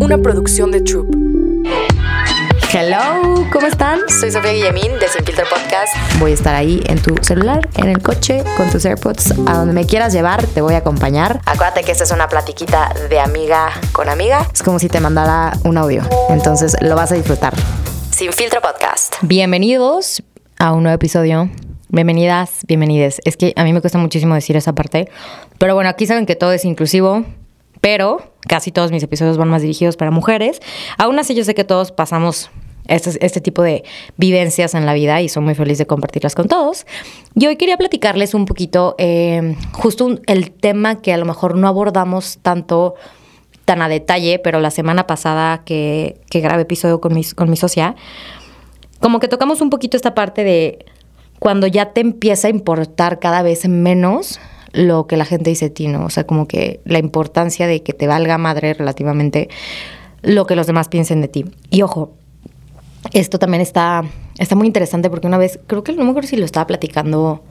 una 0.00 0.18
producción 0.18 0.70
de 0.70 0.80
Troop. 0.80 1.14
Hello, 2.72 3.46
¿cómo 3.52 3.66
están? 3.66 4.00
Soy 4.08 4.30
Sofía 4.30 4.52
Guillemín 4.52 4.92
de 5.00 5.08
Sin 5.08 5.24
Filtro 5.24 5.44
Podcast. 5.48 5.94
Voy 6.18 6.32
a 6.32 6.34
estar 6.34 6.54
ahí 6.54 6.82
en 6.86 7.00
tu 7.00 7.14
celular, 7.22 7.66
en 7.76 7.88
el 7.88 8.02
coche, 8.02 8.44
con 8.56 8.70
tus 8.70 8.84
AirPods, 8.84 9.32
a 9.46 9.54
donde 9.54 9.72
me 9.72 9.86
quieras 9.86 10.12
llevar, 10.12 10.44
te 10.46 10.60
voy 10.60 10.74
a 10.74 10.78
acompañar. 10.78 11.40
Acuérdate 11.46 11.82
que 11.82 11.92
esta 11.92 12.04
es 12.04 12.10
una 12.10 12.28
platiquita 12.28 12.92
de 13.08 13.20
amiga 13.20 13.70
con 13.92 14.08
amiga. 14.08 14.46
Es 14.52 14.62
como 14.62 14.78
si 14.78 14.88
te 14.88 15.00
mandara 15.00 15.56
un 15.64 15.78
audio, 15.78 16.02
entonces 16.28 16.76
lo 16.80 16.94
vas 16.94 17.12
a 17.12 17.14
disfrutar. 17.14 17.54
Sin 18.10 18.32
Filtro 18.32 18.60
Podcast. 18.60 19.16
Bienvenidos 19.22 20.22
a 20.58 20.72
un 20.72 20.82
nuevo 20.82 20.96
episodio. 20.96 21.50
Bienvenidas, 21.88 22.50
bienvenides. 22.66 23.20
Es 23.24 23.36
que 23.36 23.54
a 23.56 23.64
mí 23.64 23.72
me 23.72 23.80
cuesta 23.80 23.98
muchísimo 23.98 24.34
decir 24.34 24.56
esa 24.56 24.74
parte, 24.74 25.08
pero 25.58 25.74
bueno, 25.74 25.88
aquí 25.88 26.06
saben 26.06 26.26
que 26.26 26.36
todo 26.36 26.52
es 26.52 26.64
inclusivo, 26.64 27.24
pero 27.80 28.32
casi 28.48 28.72
todos 28.72 28.90
mis 28.92 29.02
episodios 29.02 29.36
van 29.36 29.48
más 29.48 29.62
dirigidos 29.62 29.96
para 29.96 30.10
mujeres. 30.10 30.60
Aún 30.98 31.18
así 31.18 31.34
yo 31.34 31.44
sé 31.44 31.54
que 31.54 31.64
todos 31.64 31.92
pasamos 31.92 32.50
este, 32.88 33.24
este, 33.24 33.40
tipo 33.40 33.62
de 33.62 33.84
vivencias 34.16 34.74
en 34.74 34.86
la 34.86 34.94
vida 34.94 35.20
y 35.20 35.28
soy 35.28 35.42
muy 35.42 35.54
feliz 35.54 35.78
de 35.78 35.86
compartirlas 35.86 36.34
con 36.34 36.48
todos. 36.48 36.86
Y 37.34 37.46
hoy 37.46 37.56
quería 37.56 37.76
platicarles 37.76 38.34
un 38.34 38.44
poquito 38.44 38.94
eh, 38.98 39.56
justo 39.72 40.18
el 40.26 40.52
tema 40.52 41.00
que 41.02 41.12
a 41.12 41.16
lo 41.16 41.24
mejor 41.24 41.56
no 41.56 41.68
abordamos 41.68 42.38
tanto 42.42 42.94
tan 43.64 43.82
a 43.82 43.88
detalle, 43.88 44.38
pero 44.38 44.60
la 44.60 44.70
semana 44.70 45.08
pasada 45.08 45.64
que, 45.64 46.20
que 46.30 46.40
grabé 46.40 46.62
episodio 46.62 47.00
con 47.00 47.20
con 47.34 47.50
mi 47.50 47.56
socia, 47.56 47.96
como 49.00 49.18
que 49.18 49.26
tocamos 49.26 49.60
un 49.60 49.70
poquito 49.70 49.96
esta 49.96 50.14
parte 50.14 50.44
de 50.44 50.86
cuando 51.38 51.66
ya 51.66 51.92
te 51.92 52.00
empieza 52.00 52.48
a 52.48 52.50
importar 52.50 53.18
cada 53.18 53.42
vez 53.42 53.68
menos 53.68 54.38
lo 54.76 55.06
que 55.06 55.16
la 55.16 55.24
gente 55.24 55.50
dice 55.50 55.66
de 55.66 55.70
ti, 55.70 55.88
¿no? 55.88 56.04
O 56.04 56.10
sea, 56.10 56.26
como 56.26 56.46
que 56.46 56.80
la 56.84 56.98
importancia 56.98 57.66
de 57.66 57.82
que 57.82 57.94
te 57.94 58.06
valga 58.06 58.36
madre 58.36 58.74
relativamente 58.74 59.48
lo 60.22 60.46
que 60.46 60.54
los 60.54 60.66
demás 60.66 60.88
piensen 60.88 61.22
de 61.22 61.28
ti. 61.28 61.46
Y 61.70 61.82
ojo, 61.82 62.12
esto 63.12 63.38
también 63.38 63.62
está, 63.62 64.04
está 64.38 64.54
muy 64.54 64.66
interesante 64.66 65.08
porque 65.08 65.26
una 65.26 65.38
vez, 65.38 65.58
creo 65.66 65.82
que 65.82 65.92
no 65.92 66.04
me 66.04 66.10
acuerdo 66.10 66.28
si 66.28 66.36
lo 66.36 66.44
estaba 66.44 66.66
platicando, 66.66 67.42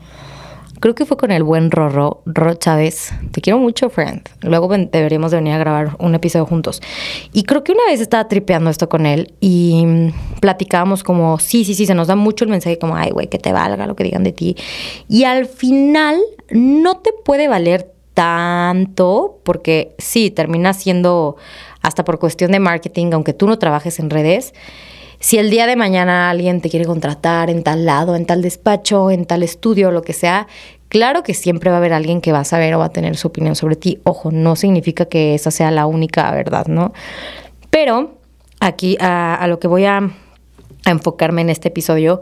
creo 0.80 0.94
que 0.94 1.06
fue 1.06 1.18
con 1.18 1.32
el 1.32 1.42
buen 1.42 1.72
Rorro, 1.72 2.22
Rorro 2.28 2.54
Chávez. 2.54 3.12
Te 3.32 3.42
quiero 3.42 3.58
mucho, 3.58 3.90
friend. 3.90 4.22
Luego 4.42 4.68
deberíamos 4.68 5.32
de 5.32 5.38
venir 5.38 5.54
a 5.54 5.58
grabar 5.58 5.96
un 5.98 6.14
episodio 6.14 6.46
juntos. 6.46 6.80
Y 7.34 7.42
creo 7.42 7.64
que 7.64 7.72
una 7.72 7.86
vez 7.86 8.02
estaba 8.02 8.28
tripeando 8.28 8.70
esto 8.70 8.88
con 8.88 9.08
él 9.08 9.34
y 9.40 10.12
platicábamos 10.42 11.04
como, 11.04 11.40
sí, 11.40 11.66
sí, 11.66 11.74
sí, 11.74 11.88
se 11.88 11.96
nos 11.96 12.08
da 12.08 12.16
mucho 12.16 12.46
el 12.46 12.52
mensaje 12.52 12.78
como, 12.78 12.96
ay, 12.96 13.10
güey, 13.10 13.28
que 13.28 13.40
te 13.40 13.52
valga 13.52 13.88
lo 13.88 13.96
que 13.96 14.04
digan 14.04 14.24
de 14.24 14.32
ti. 14.32 14.56
Y 15.10 15.24
al 15.24 15.48
final 15.48 16.20
no 16.50 16.98
te 16.98 17.12
puede 17.24 17.48
valer 17.48 17.92
tanto 18.14 19.40
porque 19.44 19.96
sí, 19.98 20.32
termina 20.32 20.74
siendo 20.74 21.36
hasta 21.82 22.04
por 22.04 22.20
cuestión 22.20 22.52
de 22.52 22.60
marketing, 22.60 23.08
aunque 23.14 23.34
tú 23.34 23.48
no 23.48 23.60
trabajes 23.60 24.00
en 24.00 24.10
redes 24.10 24.54
si 25.20 25.38
el 25.38 25.50
día 25.50 25.66
de 25.66 25.76
mañana 25.76 26.30
alguien 26.30 26.62
te 26.62 26.70
quiere 26.70 26.86
contratar 26.86 27.50
en 27.50 27.64
tal 27.64 27.86
lado, 27.86 28.16
en 28.16 28.26
tal 28.26 28.42
despacho, 28.42 29.12
en 29.12 29.26
tal 29.26 29.44
estudio, 29.44 29.92
lo 29.92 30.02
que 30.02 30.14
sea, 30.14 30.48
claro 30.88 31.24
que 31.24 31.34
siempre 31.34 31.70
va 31.70 31.78
a 31.78 31.80
haber 31.80 31.94
alguien 31.94 32.22
que 32.22 32.32
va 32.32 32.42
a 32.42 32.46
saber 32.46 32.76
o 32.76 32.80
va 32.80 32.86
a 32.86 32.92
tener 32.92 33.16
su 33.18 33.30
opinión 33.30 33.56
sobre 33.56 33.76
ti. 33.76 34.00
Ojo, 34.04 34.32
no 34.32 34.56
significa 34.56 35.06
que 35.06 35.34
esa 35.34 35.52
sea 35.52 35.72
la 35.72 35.86
única 35.86 36.30
verdad, 36.32 36.68
¿no? 36.68 36.94
Pero 37.70 38.20
aquí 38.60 38.98
a, 39.00 39.44
lo 39.48 39.60
que 39.60 39.68
voy 39.68 39.86
a, 39.86 39.98
a 39.98 40.92
enfocarme 40.92 41.42
en 41.42 41.50
este 41.50 41.70
episodio 41.70 42.20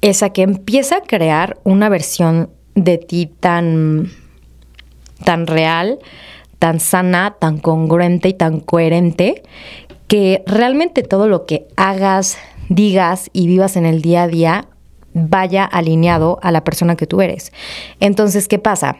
es 0.00 0.22
a 0.22 0.30
que 0.30 0.42
empieza 0.42 0.98
a 0.98 1.00
crear 1.00 1.58
una 1.64 1.88
versión 1.88 2.50
de 2.74 2.98
ti 2.98 3.26
tan, 3.26 4.10
tan 5.24 5.46
real, 5.46 5.98
tan 6.58 6.80
sana, 6.80 7.36
tan 7.38 7.58
congruente 7.58 8.28
y 8.28 8.34
tan 8.34 8.60
coherente 8.60 9.42
que 10.08 10.42
realmente 10.46 11.02
todo 11.02 11.28
lo 11.28 11.46
que 11.46 11.66
hagas, 11.76 12.38
digas 12.68 13.30
y 13.32 13.46
vivas 13.46 13.76
en 13.76 13.86
el 13.86 14.02
día 14.02 14.24
a 14.24 14.28
día 14.28 14.68
vaya 15.12 15.64
alineado 15.64 16.38
a 16.42 16.50
la 16.50 16.64
persona 16.64 16.96
que 16.96 17.06
tú 17.06 17.22
eres. 17.22 17.52
Entonces, 18.00 18.48
¿qué 18.48 18.58
pasa? 18.58 18.96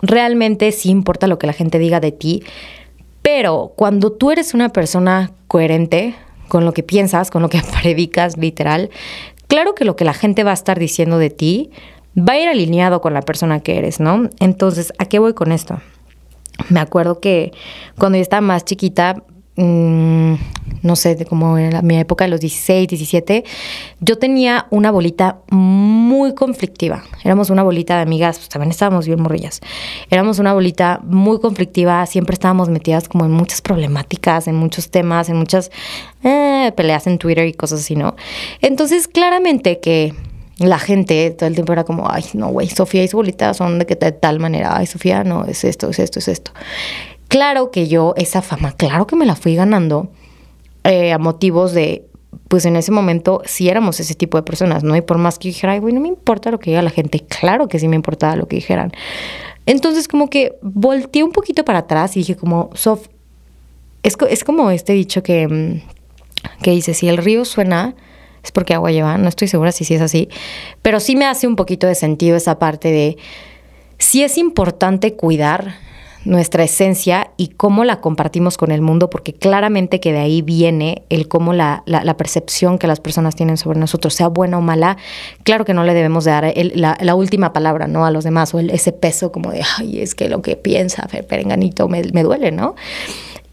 Realmente 0.00 0.70
sí 0.72 0.90
importa 0.90 1.26
lo 1.26 1.38
que 1.38 1.48
la 1.48 1.52
gente 1.52 1.78
diga 1.78 2.00
de 2.00 2.12
ti, 2.12 2.44
pero 3.22 3.72
cuando 3.76 4.12
tú 4.12 4.30
eres 4.30 4.54
una 4.54 4.70
persona 4.70 5.32
coherente 5.48 6.14
con 6.48 6.64
lo 6.64 6.72
que 6.72 6.82
piensas, 6.82 7.30
con 7.30 7.42
lo 7.42 7.48
que 7.48 7.60
predicas, 7.82 8.36
literal, 8.36 8.90
claro 9.48 9.74
que 9.74 9.84
lo 9.84 9.96
que 9.96 10.04
la 10.04 10.14
gente 10.14 10.44
va 10.44 10.52
a 10.52 10.54
estar 10.54 10.78
diciendo 10.78 11.18
de 11.18 11.30
ti 11.30 11.70
va 12.18 12.34
a 12.34 12.38
ir 12.38 12.48
alineado 12.48 13.00
con 13.00 13.14
la 13.14 13.22
persona 13.22 13.60
que 13.60 13.78
eres, 13.78 14.00
¿no? 14.00 14.28
Entonces, 14.40 14.92
¿a 14.98 15.06
qué 15.06 15.18
voy 15.18 15.34
con 15.34 15.52
esto? 15.52 15.80
Me 16.68 16.80
acuerdo 16.80 17.20
que 17.20 17.52
cuando 17.96 18.16
yo 18.16 18.22
estaba 18.22 18.40
más 18.40 18.64
chiquita, 18.64 19.22
Mm, 19.60 20.34
no 20.82 20.94
sé, 20.94 21.16
de 21.16 21.26
como 21.26 21.58
en 21.58 21.84
mi 21.84 21.98
época 21.98 22.22
de 22.22 22.30
los 22.30 22.38
16, 22.38 22.86
17, 22.86 23.42
yo 23.98 24.16
tenía 24.16 24.68
una 24.70 24.92
bolita 24.92 25.38
muy 25.50 26.32
conflictiva. 26.36 27.02
Éramos 27.24 27.50
una 27.50 27.64
bolita 27.64 27.96
de 27.96 28.02
amigas, 28.02 28.38
pues 28.38 28.48
también 28.48 28.70
estábamos 28.70 29.08
bien 29.08 29.20
morrillas. 29.20 29.60
Éramos 30.10 30.38
una 30.38 30.52
bolita 30.54 31.00
muy 31.02 31.40
conflictiva, 31.40 32.06
siempre 32.06 32.34
estábamos 32.34 32.68
metidas 32.68 33.08
como 33.08 33.24
en 33.24 33.32
muchas 33.32 33.60
problemáticas, 33.60 34.46
en 34.46 34.54
muchos 34.54 34.92
temas, 34.92 35.28
en 35.28 35.38
muchas 35.38 35.72
eh, 36.22 36.72
peleas 36.76 37.08
en 37.08 37.18
Twitter 37.18 37.48
y 37.48 37.52
cosas 37.52 37.80
así, 37.80 37.96
¿no? 37.96 38.14
Entonces, 38.60 39.08
claramente 39.08 39.80
que 39.80 40.14
la 40.58 40.78
gente 40.78 41.30
todo 41.30 41.46
el 41.46 41.54
tiempo 41.54 41.72
era 41.72 41.84
como, 41.84 42.10
ay, 42.10 42.24
no, 42.34 42.48
güey, 42.48 42.68
Sofía 42.68 43.04
y 43.04 43.08
su 43.08 43.16
bolita 43.16 43.54
son 43.54 43.78
de 43.78 43.86
que 43.86 43.94
de 43.94 44.12
tal 44.12 44.40
manera, 44.40 44.76
ay, 44.76 44.86
Sofía, 44.86 45.24
no, 45.24 45.44
es 45.44 45.64
esto, 45.64 45.88
es 45.90 45.98
esto, 45.98 46.18
es 46.18 46.28
esto. 46.28 46.50
Claro 47.28 47.70
que 47.70 47.88
yo 47.88 48.14
esa 48.16 48.42
fama, 48.42 48.72
claro 48.72 49.06
que 49.06 49.14
me 49.14 49.26
la 49.26 49.36
fui 49.36 49.54
ganando 49.54 50.10
eh, 50.84 51.12
a 51.12 51.18
motivos 51.18 51.72
de, 51.72 52.06
pues 52.48 52.64
en 52.64 52.76
ese 52.76 52.90
momento 52.90 53.42
sí 53.44 53.68
éramos 53.68 54.00
ese 54.00 54.14
tipo 54.14 54.36
de 54.36 54.42
personas, 54.42 54.82
¿no? 54.82 54.96
Y 54.96 55.00
por 55.00 55.18
más 55.18 55.38
que 55.38 55.48
dijera, 55.48 55.74
ay, 55.74 55.78
güey, 55.78 55.94
no 55.94 56.00
me 56.00 56.08
importa 56.08 56.50
lo 56.50 56.58
que 56.58 56.70
diga 56.70 56.82
la 56.82 56.90
gente, 56.90 57.20
claro 57.20 57.68
que 57.68 57.78
sí 57.78 57.86
me 57.86 57.96
importaba 57.96 58.34
lo 58.34 58.48
que 58.48 58.56
dijeran. 58.56 58.92
Entonces 59.66 60.08
como 60.08 60.28
que 60.30 60.56
volteé 60.62 61.22
un 61.22 61.32
poquito 61.32 61.64
para 61.64 61.80
atrás 61.80 62.16
y 62.16 62.20
dije 62.20 62.36
como, 62.36 62.70
Sof, 62.74 63.06
es, 64.02 64.16
es 64.28 64.42
como 64.42 64.70
este 64.70 64.94
dicho 64.94 65.22
que, 65.22 65.46
mm, 65.46 66.62
que 66.62 66.70
dice, 66.70 66.94
si 66.94 67.08
el 67.08 67.18
río 67.18 67.44
suena, 67.44 67.94
es 68.42 68.52
porque 68.52 68.74
agua 68.74 68.90
lleva, 68.90 69.18
no 69.18 69.28
estoy 69.28 69.48
segura 69.48 69.72
si 69.72 69.84
sí 69.84 69.94
es 69.94 70.00
así, 70.00 70.28
pero 70.82 71.00
sí 71.00 71.16
me 71.16 71.26
hace 71.26 71.46
un 71.46 71.56
poquito 71.56 71.86
de 71.86 71.94
sentido 71.94 72.36
esa 72.36 72.58
parte 72.58 72.90
de, 72.90 73.16
si 73.98 74.22
es 74.22 74.38
importante 74.38 75.14
cuidar 75.14 75.74
nuestra 76.24 76.64
esencia 76.64 77.30
y 77.36 77.48
cómo 77.48 77.84
la 77.84 78.00
compartimos 78.00 78.56
con 78.58 78.70
el 78.70 78.82
mundo, 78.82 79.08
porque 79.08 79.32
claramente 79.32 80.00
que 80.00 80.12
de 80.12 80.18
ahí 80.18 80.42
viene 80.42 81.02
el 81.08 81.28
cómo 81.28 81.52
la, 81.52 81.82
la, 81.86 82.16
percepción 82.16 82.78
que 82.78 82.86
las 82.86 83.00
personas 83.00 83.34
tienen 83.34 83.56
sobre 83.56 83.78
nosotros, 83.78 84.14
sea 84.14 84.28
buena 84.28 84.58
o 84.58 84.60
mala, 84.60 84.96
claro 85.44 85.64
que 85.64 85.74
no 85.74 85.84
le 85.84 85.94
debemos 85.94 86.24
dar 86.24 86.52
la, 86.74 86.98
la, 87.00 87.14
última 87.14 87.52
palabra, 87.52 87.86
¿no? 87.86 88.04
A 88.04 88.10
los 88.10 88.24
demás, 88.24 88.52
o 88.52 88.58
el, 88.58 88.70
ese 88.70 88.92
peso 88.92 89.32
como 89.32 89.52
de, 89.52 89.62
ay, 89.78 90.00
es 90.00 90.14
que 90.14 90.28
lo 90.28 90.42
que 90.42 90.56
piensa 90.56 91.08
Perenganito 91.28 91.88
me, 91.88 92.02
me 92.12 92.22
duele, 92.22 92.50
¿no? 92.50 92.74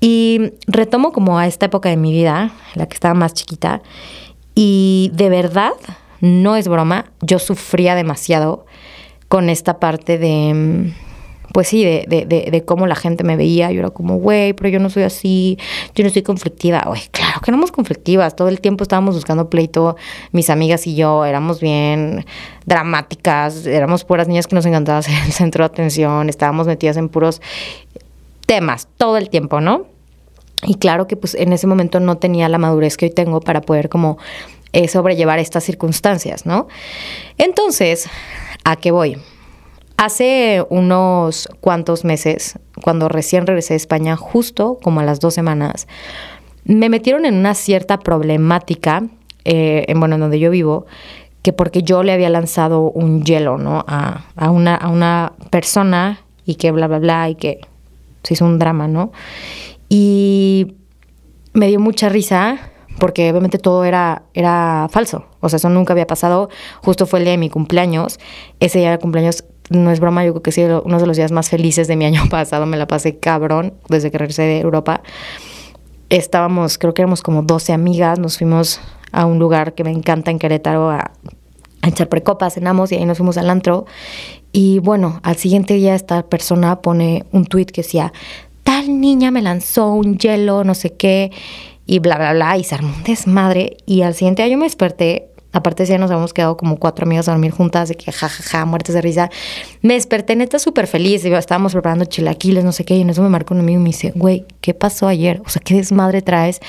Y 0.02 0.52
retomo 0.68 1.12
como 1.12 1.40
a 1.40 1.48
esta 1.48 1.68
época 1.68 1.90
de 1.90 1.98
mi 1.98 2.12
vida, 2.12 2.52
la 2.74 2.88
que 2.88 2.94
estaba 2.94 3.14
más 3.14 3.34
chiquita, 3.34 3.82
y 4.56 5.12
de 5.14 5.30
verdad, 5.30 5.74
no 6.22 6.56
es 6.56 6.68
broma, 6.68 7.06
yo 7.22 7.40
sufría 7.40 7.94
demasiado 7.94 8.66
con 9.28 9.50
esta 9.50 9.80
parte 9.80 10.18
de 10.18 10.94
pues 11.56 11.70
sí, 11.70 11.86
de, 11.86 12.06
de, 12.06 12.26
de, 12.52 12.66
cómo 12.66 12.86
la 12.86 12.96
gente 12.96 13.24
me 13.24 13.38
veía. 13.38 13.72
Yo 13.72 13.80
era 13.80 13.90
como, 13.90 14.18
güey, 14.18 14.52
pero 14.52 14.68
yo 14.68 14.78
no 14.82 14.90
soy 14.90 15.04
así, 15.04 15.58
yo 15.96 16.04
no 16.04 16.10
soy 16.10 16.22
conflictiva. 16.22 16.84
Güey, 16.86 17.04
claro 17.12 17.40
que 17.40 17.50
éramos 17.50 17.72
conflictivas. 17.72 18.36
Todo 18.36 18.50
el 18.50 18.60
tiempo 18.60 18.84
estábamos 18.84 19.16
buscando 19.16 19.50
pleito. 19.50 19.96
Mis 20.34 20.50
amigas 20.50 20.86
y 20.86 20.96
yo 20.96 21.24
éramos 21.24 21.62
bien 21.62 22.26
dramáticas. 22.66 23.66
Éramos 23.68 24.04
puras 24.04 24.28
niñas 24.28 24.48
que 24.48 24.56
nos 24.56 24.66
encantaba 24.66 25.02
ser 25.02 25.14
el 25.26 25.32
centro 25.32 25.64
de 25.64 25.68
atención. 25.68 26.28
Estábamos 26.28 26.68
metidas 26.68 26.98
en 26.98 27.08
puros 27.08 27.42
temas 28.46 28.90
todo 28.98 29.16
el 29.16 29.30
tiempo, 29.30 29.62
¿no? 29.62 29.95
Y 30.66 30.76
claro 30.76 31.08
que 31.08 31.16
pues 31.16 31.36
en 31.36 31.54
ese 31.54 31.68
momento 31.68 32.00
no 32.00 32.18
tenía 32.18 32.50
la 32.50 32.58
madurez 32.58 32.98
que 32.98 33.06
hoy 33.06 33.12
tengo 33.12 33.40
para 33.40 33.62
poder 33.62 33.90
como 33.90 34.18
eh, 34.74 34.88
sobrellevar 34.88 35.40
estas 35.40 35.64
circunstancias, 35.64 36.46
¿no? 36.46 36.68
Entonces, 37.38 38.10
¿a 38.64 38.76
qué 38.76 38.92
voy? 38.92 39.18
Hace 39.98 40.66
unos 40.70 41.48
cuantos 41.62 42.04
meses, 42.04 42.60
cuando 42.84 43.08
recién 43.08 43.48
regresé 43.48 43.74
de 43.74 43.78
España, 43.78 44.18
justo 44.18 44.78
como 44.84 45.00
a 45.00 45.04
las 45.04 45.22
dos 45.22 45.34
semanas, 45.34 45.88
me 46.66 46.90
metieron 46.90 47.26
en 47.26 47.36
una 47.36 47.54
cierta 47.54 48.00
problemática, 48.00 49.04
eh, 49.46 49.86
en, 49.88 50.00
bueno, 50.00 50.16
en 50.16 50.22
donde 50.22 50.40
yo 50.40 50.52
vivo, 50.52 50.86
que 51.42 51.54
porque 51.54 51.84
yo 51.84 52.04
le 52.04 52.12
había 52.12 52.30
lanzado 52.30 52.90
un 52.92 53.24
hielo, 53.24 53.58
¿no? 53.58 53.86
A, 53.88 54.26
a, 54.36 54.50
una, 54.50 54.76
a 54.76 54.90
una 54.90 55.34
persona 55.52 56.20
y 56.46 56.56
que 56.56 56.72
bla, 56.72 56.88
bla, 56.88 57.00
bla, 57.00 57.30
y 57.30 57.36
que 57.36 57.62
se 58.24 58.34
hizo 58.34 58.44
un 58.44 58.60
drama, 58.60 58.88
¿no? 58.88 59.12
Y 59.90 60.76
me 61.54 61.68
dio 61.68 61.80
mucha 61.80 62.10
risa 62.10 62.72
porque 63.00 63.30
obviamente 63.30 63.58
todo 63.58 63.84
era, 63.86 64.24
era 64.34 64.88
falso. 64.90 65.26
O 65.42 65.50
sea, 65.50 65.58
eso 65.58 65.70
nunca 65.70 65.94
había 65.94 66.08
pasado. 66.08 66.50
Justo 66.82 67.06
fue 67.06 67.20
el 67.20 67.26
día 67.26 67.32
de 67.32 67.38
mi 67.38 67.50
cumpleaños. 67.50 68.20
Ese 68.60 68.80
día 68.80 68.92
de 68.92 69.00
cumpleaños 69.00 69.44
no 69.70 69.92
es 69.92 70.00
broma, 70.00 70.24
yo 70.26 70.34
creo 70.34 70.44
que 70.44 70.52
sí, 70.52 70.64
uno 70.64 71.00
de 71.00 71.08
los 71.08 71.18
días 71.18 71.32
más 71.32 71.50
felices 71.50 71.88
de 71.88 71.96
mi 71.96 72.06
año 72.06 72.24
pasado, 72.30 72.66
me 72.66 72.78
la 72.78 72.88
pasé 72.88 73.18
cabrón 73.18 73.74
desde 73.90 74.12
que 74.12 74.18
regresé 74.18 74.44
de 74.44 74.60
Europa. 74.60 75.02
estábamos, 76.10 76.78
creo 76.78 76.94
que 76.94 77.02
éramos 77.02 77.22
como 77.24 77.42
12 77.42 77.74
amigas, 77.74 78.20
nos 78.20 78.38
fuimos 78.38 78.80
a 79.12 79.26
un 79.26 79.40
lugar 79.40 79.74
que 79.74 79.84
me 79.84 79.92
encanta 79.92 80.32
en 80.32 80.40
Querétaro 80.40 80.92
a, 80.92 81.12
a 81.82 81.88
echar 81.88 82.10
precopas, 82.10 82.54
cenamos 82.54 82.92
y 82.92 82.96
ahí 82.96 83.06
nos 83.06 83.18
fuimos 83.18 83.38
al 83.38 83.50
antro. 83.50 83.86
Y 84.52 84.80
bueno, 84.80 85.20
al 85.24 85.36
siguiente 85.36 85.74
día 85.74 85.96
esta 85.96 86.24
persona 86.24 86.82
pone 86.82 87.26
un 87.32 87.46
tweet 87.46 87.66
que 87.66 87.82
decía, 87.82 88.14
tal 88.66 89.00
niña 89.00 89.32
me 89.32 89.42
lanzó 89.42 89.94
un 89.94 90.18
hielo, 90.18 90.66
no 90.66 90.76
sé 90.76 90.92
qué, 90.92 91.32
y 91.86 92.00
bla, 92.00 92.18
bla, 92.18 92.34
bla, 92.34 92.58
y 92.58 92.66
se 92.66 92.76
armó 92.76 92.94
un 92.94 93.04
desmadre. 93.04 93.78
Y 93.86 94.02
al 94.02 94.14
siguiente 94.14 94.50
yo 94.50 94.58
me 94.58 94.66
desperté 94.66 95.30
Aparte 95.56 95.86
ya 95.86 95.98
nos 95.98 96.12
habíamos 96.12 96.34
quedado 96.34 96.58
como 96.58 96.78
cuatro 96.78 97.06
amigas 97.06 97.30
a 97.30 97.32
dormir 97.32 97.52
juntas, 97.52 97.88
de 97.88 97.96
que 97.96 98.12
jajaja, 98.12 98.44
ja, 98.44 98.60
ja, 98.60 98.66
muertes 98.66 98.94
de 98.94 99.02
risa. 99.02 99.30
Me 99.82 99.94
desperté 99.94 100.36
neta 100.36 100.60
súper 100.60 100.86
feliz. 100.86 101.24
Estábamos 101.24 101.72
preparando 101.72 102.04
chilaquiles, 102.04 102.66
no 102.66 102.74
sé 102.74 102.84
qué. 102.84 102.98
Y 102.98 103.02
en 103.02 103.10
eso 103.10 103.22
me 103.22 103.30
marcó 103.30 103.54
un 103.54 103.62
amigo 103.62 103.80
y 103.80 103.84
me 103.84 103.90
dice, 103.92 104.12
güey, 104.16 104.46
¿qué 104.60 104.74
pasó 104.74 105.08
ayer? 105.08 105.42
O 105.46 105.50
sea, 105.50 105.62
¿qué 105.64 105.76
desmadre 105.76 106.22
traes? 106.22 106.60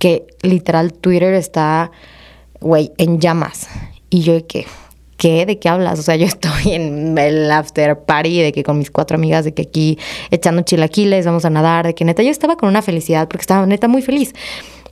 Que 0.00 0.26
literal 0.42 0.92
Twitter 0.92 1.34
está, 1.34 1.92
güey, 2.60 2.90
en 2.98 3.20
llamas. 3.20 3.68
Y 4.10 4.22
yo, 4.22 4.44
¿qué? 4.48 4.66
¿Qué? 5.22 5.46
¿De 5.46 5.56
qué 5.60 5.68
hablas? 5.68 6.00
O 6.00 6.02
sea, 6.02 6.16
yo 6.16 6.26
estoy 6.34 6.72
en 6.72 7.16
el 7.16 7.48
after 7.48 7.96
party 8.00 8.42
de 8.42 8.50
que 8.50 8.64
con 8.64 8.76
mis 8.76 8.90
cuatro 8.90 9.16
amigas, 9.16 9.44
de 9.44 9.54
que 9.54 9.62
aquí 9.62 9.96
echando 10.32 10.62
chilaquiles, 10.62 11.24
vamos 11.24 11.44
a 11.44 11.50
nadar, 11.50 11.86
de 11.86 11.94
que 11.94 12.04
neta 12.04 12.24
yo 12.24 12.30
estaba 12.30 12.56
con 12.56 12.68
una 12.68 12.82
felicidad 12.82 13.28
porque 13.28 13.42
estaba 13.42 13.64
neta 13.64 13.86
muy 13.86 14.02
feliz 14.02 14.34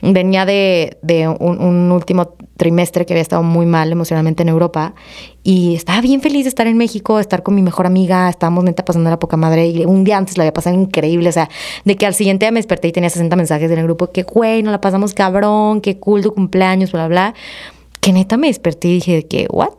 venía 0.02 0.46
de, 0.46 0.96
un, 1.40 1.92
último 1.92 2.36
trimestre 2.56 3.04
que 3.04 3.12
había 3.12 3.22
estado 3.22 3.42
muy 3.42 3.66
mal 3.66 3.92
emocionalmente 3.92 4.42
en 4.42 4.48
Europa 4.48 4.94
y 5.42 5.74
estaba 5.74 6.00
bien 6.00 6.22
feliz 6.22 6.44
de 6.44 6.48
estar 6.48 6.66
en 6.66 6.78
México, 6.78 7.16
de 7.16 7.22
estar 7.22 7.42
con 7.42 7.54
mi 7.54 7.60
mejor 7.60 7.86
amiga, 7.86 8.30
estábamos 8.30 8.64
neta 8.64 8.84
pasando 8.84 9.10
la 9.10 9.18
poca 9.18 9.36
madre 9.36 9.66
y 9.66 9.84
un 9.84 10.04
día 10.04 10.16
antes 10.16 10.38
la 10.38 10.44
había 10.44 10.54
pasado 10.54 10.76
increíble, 10.76 11.28
o 11.28 11.32
sea, 11.32 11.50
de 11.84 11.96
que 11.96 12.06
al 12.06 12.14
siguiente 12.14 12.46
día 12.46 12.52
me 12.52 12.60
desperté 12.60 12.88
y 12.88 12.92
tenía 12.92 13.10
60 13.10 13.36
mensajes 13.36 13.70
en 13.70 13.78
el 13.78 13.84
grupo, 13.84 14.10
que 14.10 14.22
güey, 14.22 14.62
nos 14.62 14.72
la 14.72 14.80
pasamos 14.80 15.12
cabrón, 15.12 15.82
qué 15.82 15.98
cool 15.98 16.22
tu 16.22 16.32
cumpleaños, 16.32 16.92
bla, 16.92 17.08
bla, 17.08 17.34
que 18.00 18.12
neta 18.14 18.38
me 18.38 18.46
desperté 18.46 18.88
y 18.88 18.92
dije, 18.94 19.26
que, 19.26 19.46
¿what? 19.50 19.74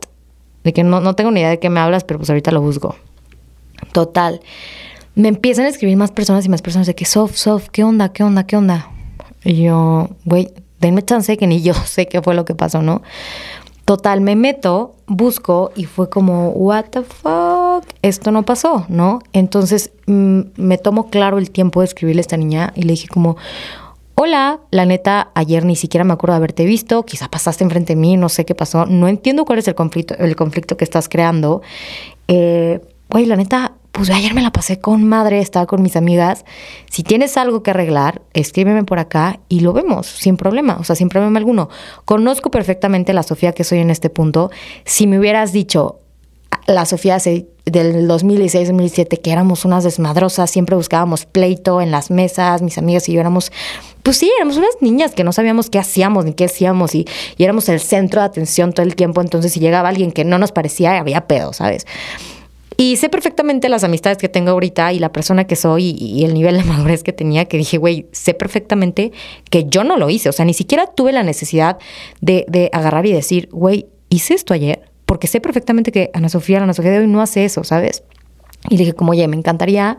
De 0.64 0.72
que 0.72 0.84
no, 0.84 1.00
no 1.00 1.14
tengo 1.14 1.30
ni 1.30 1.40
idea 1.40 1.50
de 1.50 1.58
qué 1.58 1.70
me 1.70 1.80
hablas, 1.80 2.04
pero 2.04 2.18
pues 2.18 2.30
ahorita 2.30 2.50
lo 2.52 2.60
busco. 2.60 2.96
Total. 3.92 4.40
Me 5.14 5.28
empiezan 5.28 5.66
a 5.66 5.68
escribir 5.68 5.96
más 5.96 6.10
personas 6.10 6.46
y 6.46 6.48
más 6.48 6.62
personas 6.62 6.86
de 6.86 6.94
que, 6.94 7.04
soft, 7.04 7.36
soft, 7.36 7.68
¿qué 7.70 7.84
onda? 7.84 8.12
¿Qué 8.12 8.22
onda? 8.22 8.44
¿Qué 8.44 8.56
onda? 8.56 8.90
Y 9.44 9.62
yo, 9.62 10.10
güey, 10.24 10.52
denme 10.80 11.02
chance 11.02 11.36
que 11.36 11.46
ni 11.46 11.62
yo 11.62 11.74
sé 11.86 12.06
qué 12.06 12.22
fue 12.22 12.34
lo 12.34 12.44
que 12.44 12.54
pasó, 12.54 12.82
¿no? 12.82 13.02
Total, 13.84 14.20
me 14.20 14.36
meto, 14.36 14.94
busco 15.08 15.72
y 15.74 15.84
fue 15.84 16.08
como, 16.08 16.50
what 16.50 16.84
the 16.90 17.02
fuck, 17.02 17.84
esto 18.02 18.30
no 18.30 18.44
pasó, 18.44 18.86
¿no? 18.88 19.18
Entonces 19.32 19.90
mm, 20.06 20.40
me 20.56 20.78
tomo 20.78 21.10
claro 21.10 21.38
el 21.38 21.50
tiempo 21.50 21.80
de 21.80 21.86
escribirle 21.86 22.20
a 22.20 22.22
esta 22.22 22.36
niña 22.36 22.72
y 22.76 22.82
le 22.82 22.92
dije 22.92 23.08
como, 23.08 23.36
hola, 24.22 24.60
la 24.70 24.86
neta, 24.86 25.32
ayer 25.34 25.64
ni 25.64 25.74
siquiera 25.74 26.04
me 26.04 26.12
acuerdo 26.12 26.34
de 26.34 26.36
haberte 26.36 26.64
visto, 26.64 27.04
quizá 27.04 27.28
pasaste 27.28 27.64
enfrente 27.64 27.96
de 27.96 28.00
mí, 28.00 28.16
no 28.16 28.28
sé 28.28 28.44
qué 28.44 28.54
pasó, 28.54 28.86
no 28.86 29.08
entiendo 29.08 29.44
cuál 29.44 29.58
es 29.58 29.66
el 29.66 29.74
conflicto, 29.74 30.14
el 30.16 30.36
conflicto 30.36 30.76
que 30.76 30.84
estás 30.84 31.08
creando. 31.08 31.60
Eh, 32.28 32.80
la 33.10 33.34
neta, 33.34 33.72
pues 33.90 34.10
ayer 34.10 34.32
me 34.32 34.40
la 34.40 34.52
pasé 34.52 34.78
con 34.78 35.02
madre, 35.02 35.40
estaba 35.40 35.66
con 35.66 35.82
mis 35.82 35.96
amigas. 35.96 36.44
Si 36.88 37.02
tienes 37.02 37.36
algo 37.36 37.64
que 37.64 37.72
arreglar, 37.72 38.22
escríbeme 38.32 38.84
por 38.84 39.00
acá 39.00 39.40
y 39.48 39.58
lo 39.58 39.72
vemos, 39.72 40.06
sin 40.06 40.36
problema, 40.36 40.76
o 40.78 40.84
sea, 40.84 40.94
sin 40.94 41.08
problema 41.08 41.40
alguno. 41.40 41.68
Conozco 42.04 42.52
perfectamente 42.52 43.12
la 43.14 43.24
Sofía 43.24 43.52
que 43.52 43.64
soy 43.64 43.80
en 43.80 43.90
este 43.90 44.08
punto. 44.08 44.52
Si 44.84 45.08
me 45.08 45.18
hubieras 45.18 45.52
dicho, 45.52 45.98
la 46.66 46.86
Sofía 46.86 47.18
del 47.18 48.08
2016-2017, 48.08 49.20
que 49.20 49.32
éramos 49.32 49.64
unas 49.64 49.84
desmadrosas, 49.84 50.50
siempre 50.50 50.76
buscábamos 50.76 51.26
pleito 51.26 51.80
en 51.80 51.90
las 51.90 52.10
mesas, 52.10 52.62
mis 52.62 52.78
amigas 52.78 53.08
y 53.08 53.12
yo 53.12 53.20
éramos, 53.20 53.52
pues 54.02 54.16
sí, 54.16 54.30
éramos 54.36 54.56
unas 54.56 54.76
niñas 54.80 55.12
que 55.12 55.24
no 55.24 55.32
sabíamos 55.32 55.70
qué 55.70 55.78
hacíamos 55.78 56.24
ni 56.24 56.34
qué 56.34 56.44
hacíamos 56.44 56.94
y, 56.94 57.06
y 57.36 57.44
éramos 57.44 57.68
el 57.68 57.80
centro 57.80 58.20
de 58.20 58.26
atención 58.26 58.72
todo 58.72 58.86
el 58.86 58.96
tiempo, 58.96 59.20
entonces 59.20 59.52
si 59.52 59.60
llegaba 59.60 59.88
alguien 59.88 60.12
que 60.12 60.24
no 60.24 60.38
nos 60.38 60.52
parecía, 60.52 60.98
había 60.98 61.26
pedo, 61.26 61.52
¿sabes? 61.52 61.86
Y 62.76 62.96
sé 62.96 63.08
perfectamente 63.08 63.68
las 63.68 63.84
amistades 63.84 64.18
que 64.18 64.28
tengo 64.28 64.50
ahorita 64.50 64.92
y 64.92 64.98
la 64.98 65.12
persona 65.12 65.46
que 65.46 65.56
soy 65.56 65.94
y, 65.98 66.24
el 66.24 66.34
nivel 66.34 66.56
de 66.56 66.64
madurez 66.68 67.02
que 67.02 67.12
tenía, 67.12 67.44
que 67.44 67.56
dije, 67.56 67.78
güey, 67.78 68.06
sé 68.12 68.34
perfectamente 68.34 69.12
que 69.50 69.64
yo 69.64 69.84
no 69.84 69.96
lo 69.96 70.10
hice. 70.10 70.28
O 70.28 70.32
sea, 70.32 70.44
ni 70.44 70.54
siquiera 70.54 70.86
tuve 70.86 71.12
la 71.12 71.22
necesidad 71.22 71.78
de, 72.20 72.44
de 72.48 72.70
agarrar 72.72 73.06
y 73.06 73.12
decir, 73.12 73.48
güey, 73.52 73.86
hice 74.08 74.34
esto 74.34 74.54
ayer, 74.54 74.91
porque 75.12 75.26
sé 75.26 75.42
perfectamente 75.42 75.92
que 75.92 76.10
Ana 76.14 76.30
Sofía, 76.30 76.62
Ana 76.62 76.72
Sofía 76.72 76.90
de 76.90 77.00
hoy 77.00 77.06
no 77.06 77.20
hace 77.20 77.44
eso, 77.44 77.64
¿sabes? 77.64 78.02
Y 78.70 78.78
dije, 78.78 78.94
como, 78.94 79.10
oye, 79.10 79.28
me 79.28 79.36
encantaría 79.36 79.98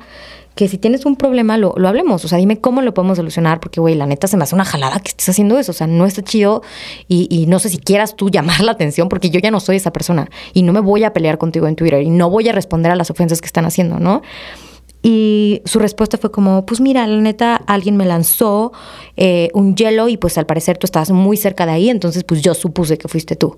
que 0.56 0.68
si 0.68 0.80
tienes 0.80 1.06
un 1.06 1.18
problema 1.18 1.56
lo, 1.56 1.76
lo 1.78 1.88
hablemos. 1.88 2.26
O 2.26 2.28
sea, 2.28 2.40
dime 2.40 2.60
cómo 2.60 2.82
lo 2.82 2.96
podemos 2.96 3.18
solucionar, 3.18 3.60
porque, 3.60 3.80
güey, 3.80 3.94
la 3.94 4.08
neta 4.08 4.26
se 4.26 4.38
me 4.38 4.44
hace 4.44 4.56
una 4.56 4.66
jalada 4.66 5.00
que 5.00 5.10
estés 5.10 5.30
haciendo 5.30 5.60
eso. 5.60 5.70
O 5.70 5.76
sea, 5.76 5.86
no 5.86 6.08
está 6.08 6.24
chido 6.24 6.64
y, 7.08 7.28
y, 7.30 7.46
no 7.46 7.60
sé 7.60 7.70
si 7.70 7.78
quieras 7.78 8.16
tú 8.16 8.32
llamar 8.32 8.62
la 8.62 8.72
atención, 8.72 9.08
porque 9.08 9.30
yo 9.30 9.40
ya 9.40 9.52
no 9.52 9.60
soy 9.60 9.76
esa 9.76 9.94
persona 9.94 10.32
y 10.52 10.64
no 10.64 10.74
me 10.74 10.80
voy 10.80 11.04
a 11.04 11.14
pelear 11.14 11.38
contigo 11.38 11.68
en 11.68 11.76
Twitter 11.76 12.02
y 12.02 12.10
no 12.10 12.32
voy 12.32 12.50
a 12.50 12.52
responder 12.52 12.92
a 12.92 12.96
las 12.96 13.12
ofensas 13.12 13.40
que 13.40 13.46
están 13.46 13.66
haciendo, 13.66 14.00
¿no? 14.00 14.24
Y 15.04 15.62
su 15.66 15.78
respuesta 15.78 16.18
fue 16.18 16.32
como, 16.32 16.66
pues 16.66 16.82
mira, 16.82 17.06
la 17.06 17.22
neta, 17.22 17.56
alguien 17.68 17.98
me 17.98 18.06
lanzó 18.08 18.72
eh, 19.16 19.52
un 19.54 19.76
hielo 19.76 20.10
y 20.10 20.18
pues 20.18 20.40
al 20.40 20.48
parecer 20.48 20.80
tú 20.80 20.88
estabas 20.88 21.12
muy 21.12 21.38
cerca 21.38 21.68
de 21.68 21.74
ahí, 21.74 21.90
entonces 21.92 22.24
pues 22.24 22.42
yo 22.42 22.56
supuse 22.56 22.98
que 22.98 23.08
fuiste 23.08 23.36
tú. 23.36 23.58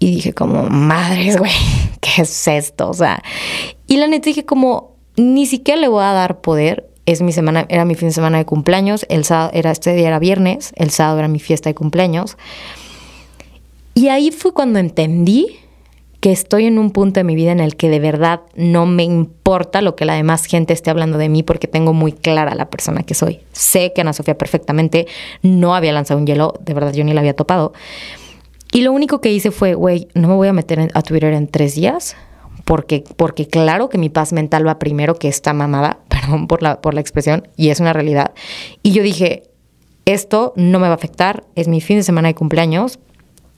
Y 0.00 0.16
dije 0.16 0.32
como, 0.32 0.68
madres, 0.68 1.36
güey, 1.38 1.52
¿qué 2.00 2.22
es 2.22 2.48
esto? 2.48 2.88
O 2.88 2.94
sea, 2.94 3.22
y 3.86 3.98
la 3.98 4.08
neta 4.08 4.24
dije 4.24 4.44
como, 4.44 4.96
ni 5.16 5.46
siquiera 5.46 5.80
le 5.80 5.86
voy 5.86 6.02
a 6.02 6.12
dar 6.12 6.40
poder. 6.40 6.88
Es 7.06 7.22
mi 7.22 7.32
semana, 7.32 7.66
era 7.68 7.84
mi 7.84 7.94
fin 7.94 8.08
de 8.08 8.14
semana 8.14 8.38
de 8.38 8.44
cumpleaños, 8.44 9.04
el 9.08 9.24
sábado 9.24 9.50
era 9.54 9.70
este 9.70 9.94
día 9.94 10.08
era 10.08 10.18
viernes, 10.18 10.72
el 10.76 10.90
sábado 10.90 11.18
era 11.18 11.28
mi 11.28 11.40
fiesta 11.40 11.68
de 11.68 11.74
cumpleaños. 11.74 12.36
Y 13.94 14.08
ahí 14.08 14.30
fue 14.30 14.52
cuando 14.52 14.78
entendí 14.78 15.58
que 16.20 16.30
estoy 16.30 16.66
en 16.66 16.78
un 16.78 16.90
punto 16.90 17.18
de 17.18 17.24
mi 17.24 17.34
vida 17.34 17.50
en 17.50 17.60
el 17.60 17.76
que 17.76 17.88
de 17.88 17.98
verdad 17.98 18.42
no 18.54 18.84
me 18.86 19.02
importa 19.02 19.80
lo 19.80 19.96
que 19.96 20.04
la 20.04 20.14
demás 20.14 20.44
gente 20.44 20.74
esté 20.74 20.90
hablando 20.90 21.16
de 21.18 21.30
mí 21.30 21.42
porque 21.42 21.66
tengo 21.66 21.94
muy 21.94 22.12
clara 22.12 22.54
la 22.54 22.68
persona 22.68 23.02
que 23.02 23.14
soy. 23.14 23.40
Sé 23.52 23.92
que 23.94 24.02
Ana 24.02 24.12
Sofía 24.12 24.36
perfectamente 24.36 25.06
no 25.42 25.74
había 25.74 25.92
lanzado 25.92 26.20
un 26.20 26.26
hielo, 26.26 26.54
de 26.60 26.74
verdad 26.74 26.92
yo 26.92 27.04
ni 27.04 27.14
la 27.14 27.20
había 27.20 27.34
topado. 27.34 27.72
Y 28.72 28.82
lo 28.82 28.92
único 28.92 29.20
que 29.20 29.32
hice 29.32 29.50
fue, 29.50 29.74
güey, 29.74 30.08
no 30.14 30.28
me 30.28 30.34
voy 30.34 30.48
a 30.48 30.52
meter 30.52 30.90
a 30.94 31.02
Twitter 31.02 31.32
en 31.32 31.48
tres 31.48 31.74
días 31.74 32.16
porque, 32.64 33.02
porque 33.16 33.48
claro 33.48 33.88
que 33.88 33.98
mi 33.98 34.10
paz 34.10 34.32
mental 34.32 34.64
va 34.66 34.78
primero 34.78 35.16
que 35.16 35.26
esta 35.26 35.52
mamada, 35.52 35.98
perdón 36.08 36.46
por 36.46 36.62
la, 36.62 36.80
por 36.80 36.94
la 36.94 37.00
expresión, 37.00 37.48
y 37.56 37.70
es 37.70 37.80
una 37.80 37.92
realidad. 37.92 38.32
Y 38.84 38.92
yo 38.92 39.02
dije, 39.02 39.42
esto 40.04 40.52
no 40.54 40.78
me 40.78 40.86
va 40.86 40.92
a 40.92 40.96
afectar, 40.96 41.44
es 41.56 41.66
mi 41.66 41.80
fin 41.80 41.96
de 41.96 42.04
semana 42.04 42.28
de 42.28 42.36
cumpleaños, 42.36 43.00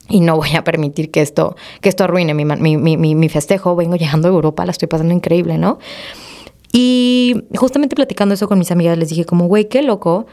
y 0.09 0.21
no 0.21 0.37
voy 0.37 0.57
a 0.57 0.65
permitir 0.65 1.11
que 1.11 1.21
esto, 1.21 1.57
que 1.81 1.91
esto 1.91 2.05
arruine 2.05 2.33
mi, 2.33 2.45
mi, 2.45 2.77
mi, 2.97 3.15
mi, 3.15 3.29
festejo. 3.29 3.77
Vengo 3.77 3.97
llegando 3.97 4.29
a 4.29 4.31
Europa, 4.31 4.65
la 4.65 4.73
estoy 4.73 4.89
pasando 4.89 5.15
increíble, 5.15 5.59
¿no? 5.59 5.79
Y 6.73 7.45
justamente 7.55 7.95
platicando 7.95 8.35
eso 8.35 8.49
con 8.49 8.59
mis 8.59 8.71
amigas, 8.71 8.97
les 8.97 9.11
dije 9.11 9.25
como, 9.27 9.47
güey, 9.47 9.69
qué 9.69 9.83
loco 9.83 10.27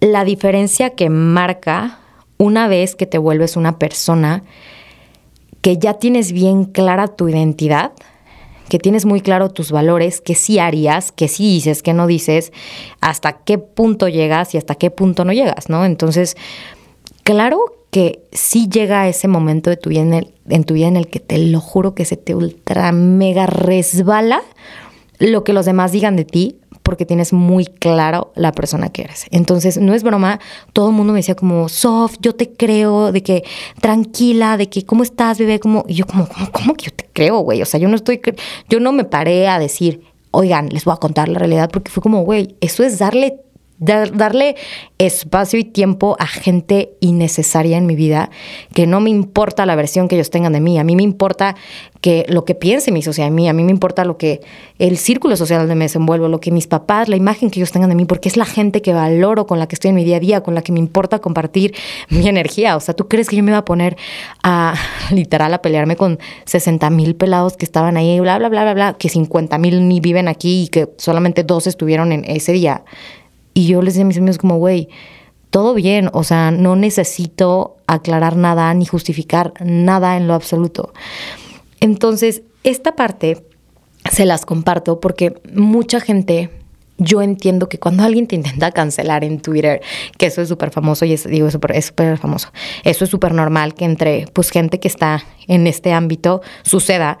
la 0.00 0.24
diferencia 0.24 0.90
que 0.90 1.10
marca 1.10 2.00
una 2.38 2.68
vez 2.68 2.94
que 2.94 3.06
te 3.06 3.18
vuelves 3.18 3.56
una 3.56 3.78
persona 3.78 4.42
que 5.60 5.78
ya 5.78 5.94
tienes 5.94 6.32
bien 6.32 6.64
clara 6.64 7.08
tu 7.08 7.28
identidad, 7.28 7.92
que 8.68 8.78
tienes 8.78 9.04
muy 9.04 9.20
claro 9.20 9.50
tus 9.50 9.70
valores, 9.70 10.20
que 10.20 10.34
sí 10.34 10.58
harías, 10.58 11.12
que 11.12 11.28
sí 11.28 11.44
dices, 11.44 11.82
que 11.82 11.92
no 11.92 12.06
dices, 12.06 12.52
hasta 13.00 13.32
qué 13.38 13.58
punto 13.58 14.08
llegas 14.08 14.54
y 14.54 14.58
hasta 14.58 14.74
qué 14.74 14.90
punto 14.90 15.24
no 15.24 15.32
llegas, 15.32 15.68
¿no? 15.68 15.84
Entonces, 15.84 16.36
claro 17.22 17.60
que 17.90 18.20
sí 18.32 18.68
llega 18.68 19.08
ese 19.08 19.28
momento 19.28 19.70
de 19.70 19.76
tu 19.76 19.90
vida 19.90 20.02
en, 20.02 20.32
en 20.48 20.64
tu 20.64 20.74
vida 20.74 20.88
en 20.88 20.96
el 20.96 21.08
que 21.08 21.20
te 21.20 21.38
lo 21.38 21.60
juro 21.60 21.94
que 21.94 22.04
se 22.04 22.16
te 22.16 22.34
ultra 22.34 22.92
mega 22.92 23.46
resbala 23.46 24.42
lo 25.18 25.44
que 25.44 25.52
los 25.52 25.66
demás 25.66 25.92
digan 25.92 26.16
de 26.16 26.24
ti, 26.24 26.56
porque 26.86 27.04
tienes 27.04 27.32
muy 27.32 27.64
claro 27.66 28.30
la 28.36 28.52
persona 28.52 28.90
que 28.90 29.02
eres. 29.02 29.26
Entonces, 29.32 29.76
no 29.76 29.92
es 29.92 30.04
broma, 30.04 30.38
todo 30.72 30.90
el 30.90 30.94
mundo 30.94 31.12
me 31.12 31.18
decía 31.18 31.34
como, 31.34 31.68
Sof, 31.68 32.14
yo 32.20 32.32
te 32.32 32.52
creo, 32.52 33.10
de 33.10 33.24
que 33.24 33.42
tranquila, 33.80 34.56
de 34.56 34.68
que, 34.68 34.86
¿cómo 34.86 35.02
estás, 35.02 35.36
bebé? 35.36 35.58
Como, 35.58 35.84
y 35.88 35.94
yo 35.94 36.06
como, 36.06 36.28
¿cómo, 36.52 36.74
que 36.74 36.86
yo 36.86 36.92
te 36.92 37.08
creo, 37.12 37.40
güey? 37.40 37.60
O 37.60 37.66
sea, 37.66 37.80
yo 37.80 37.88
no 37.88 37.96
estoy, 37.96 38.20
yo 38.68 38.78
no 38.78 38.92
me 38.92 39.02
paré 39.02 39.48
a 39.48 39.58
decir, 39.58 40.02
oigan, 40.30 40.68
les 40.68 40.84
voy 40.84 40.94
a 40.94 40.98
contar 40.98 41.28
la 41.28 41.40
realidad, 41.40 41.70
porque 41.72 41.90
fue 41.90 42.04
como, 42.04 42.22
güey, 42.22 42.54
eso 42.60 42.84
es 42.84 43.00
darle 43.00 43.40
darle 43.78 44.56
espacio 44.98 45.58
y 45.58 45.64
tiempo 45.64 46.16
a 46.18 46.26
gente 46.26 46.92
innecesaria 47.00 47.76
en 47.76 47.86
mi 47.86 47.94
vida, 47.94 48.30
que 48.72 48.86
no 48.86 49.00
me 49.00 49.10
importa 49.10 49.66
la 49.66 49.76
versión 49.76 50.08
que 50.08 50.14
ellos 50.14 50.30
tengan 50.30 50.52
de 50.52 50.60
mí, 50.60 50.78
a 50.78 50.84
mí 50.84 50.96
me 50.96 51.02
importa 51.02 51.56
que 52.00 52.24
lo 52.28 52.44
que 52.44 52.54
piense 52.54 52.92
mi 52.92 53.02
sociedad 53.02 53.28
de 53.28 53.34
mí, 53.34 53.48
a 53.48 53.52
mí 53.52 53.64
me 53.64 53.72
importa 53.72 54.04
lo 54.04 54.16
que 54.16 54.40
el 54.78 54.96
círculo 54.96 55.36
social 55.36 55.60
donde 55.60 55.74
me 55.74 55.86
desenvuelvo, 55.86 56.28
lo 56.28 56.40
que 56.40 56.50
mis 56.50 56.66
papás, 56.66 57.08
la 57.08 57.16
imagen 57.16 57.50
que 57.50 57.58
ellos 57.58 57.72
tengan 57.72 57.90
de 57.90 57.96
mí, 57.96 58.04
porque 58.04 58.28
es 58.28 58.36
la 58.36 58.44
gente 58.44 58.80
que 58.80 58.92
valoro, 58.92 59.46
con 59.46 59.58
la 59.58 59.66
que 59.66 59.74
estoy 59.74 59.90
en 59.90 59.96
mi 59.96 60.04
día 60.04 60.16
a 60.16 60.20
día, 60.20 60.42
con 60.42 60.54
la 60.54 60.62
que 60.62 60.72
me 60.72 60.78
importa 60.78 61.18
compartir 61.18 61.74
mi 62.08 62.28
energía. 62.28 62.76
O 62.76 62.80
sea, 62.80 62.94
¿tú 62.94 63.08
crees 63.08 63.28
que 63.28 63.36
yo 63.36 63.42
me 63.42 63.50
iba 63.50 63.58
a 63.58 63.64
poner 63.64 63.96
a 64.42 64.74
literal 65.10 65.52
a 65.52 65.62
pelearme 65.62 65.96
con 65.96 66.18
60 66.44 66.88
mil 66.90 67.16
pelados 67.16 67.56
que 67.56 67.64
estaban 67.64 67.96
ahí, 67.96 68.20
bla, 68.20 68.38
bla, 68.38 68.48
bla, 68.48 68.62
bla, 68.62 68.74
bla, 68.74 68.92
que 68.94 69.08
50 69.08 69.58
mil 69.58 69.88
ni 69.88 70.00
viven 70.00 70.28
aquí 70.28 70.64
y 70.64 70.68
que 70.68 70.88
solamente 70.98 71.42
dos 71.42 71.66
estuvieron 71.66 72.12
en 72.12 72.24
ese 72.24 72.52
día? 72.52 72.84
Y 73.56 73.66
yo 73.68 73.80
les 73.80 73.94
decía 73.94 74.04
a 74.04 74.06
mis 74.06 74.18
amigos 74.18 74.36
como, 74.36 74.58
güey, 74.58 74.90
todo 75.48 75.72
bien, 75.72 76.10
o 76.12 76.24
sea, 76.24 76.50
no 76.50 76.76
necesito 76.76 77.78
aclarar 77.86 78.36
nada 78.36 78.74
ni 78.74 78.84
justificar 78.84 79.54
nada 79.64 80.18
en 80.18 80.28
lo 80.28 80.34
absoluto. 80.34 80.92
Entonces, 81.80 82.42
esta 82.64 82.96
parte 82.96 83.46
se 84.12 84.26
las 84.26 84.44
comparto 84.44 85.00
porque 85.00 85.40
mucha 85.54 86.00
gente 86.00 86.50
yo 86.98 87.22
entiendo 87.22 87.70
que 87.70 87.78
cuando 87.78 88.02
alguien 88.02 88.26
te 88.26 88.34
intenta 88.34 88.72
cancelar 88.72 89.24
en 89.24 89.40
Twitter, 89.40 89.80
que 90.18 90.26
eso 90.26 90.42
es 90.42 90.50
súper 90.50 90.70
famoso 90.70 91.06
y 91.06 91.14
es, 91.14 91.26
digo, 91.26 91.48
es 91.48 91.86
súper 91.86 92.18
famoso, 92.18 92.52
eso 92.84 93.04
es 93.04 93.10
súper 93.10 93.32
normal 93.32 93.72
que 93.72 93.86
entre 93.86 94.26
pues 94.34 94.50
gente 94.50 94.80
que 94.80 94.88
está 94.88 95.24
en 95.48 95.66
este 95.66 95.94
ámbito 95.94 96.42
suceda. 96.62 97.18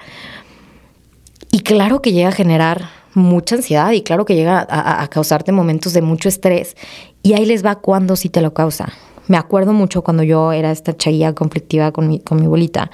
Y 1.50 1.60
claro 1.60 2.02
que 2.02 2.12
llega 2.12 2.28
a 2.28 2.32
generar 2.32 2.90
mucha 3.16 3.56
ansiedad 3.56 3.90
y 3.92 4.02
claro 4.02 4.24
que 4.24 4.34
llega 4.34 4.66
a, 4.68 5.08
causarte 5.08 5.50
momentos 5.50 5.92
de 5.92 6.02
mucho 6.02 6.28
estrés. 6.28 6.76
Y 7.22 7.32
ahí 7.32 7.46
les 7.46 7.64
va 7.64 7.76
cuando 7.76 8.14
sí 8.14 8.28
te 8.28 8.40
lo 8.40 8.54
causa. 8.54 8.92
Me 9.26 9.36
acuerdo 9.36 9.72
mucho 9.72 10.02
cuando 10.02 10.22
yo 10.22 10.52
era 10.52 10.70
esta 10.70 10.96
chaía 10.96 11.34
conflictiva 11.34 11.90
con 11.90 12.06
mi, 12.06 12.20
con 12.20 12.40
mi 12.40 12.46
bolita 12.46 12.90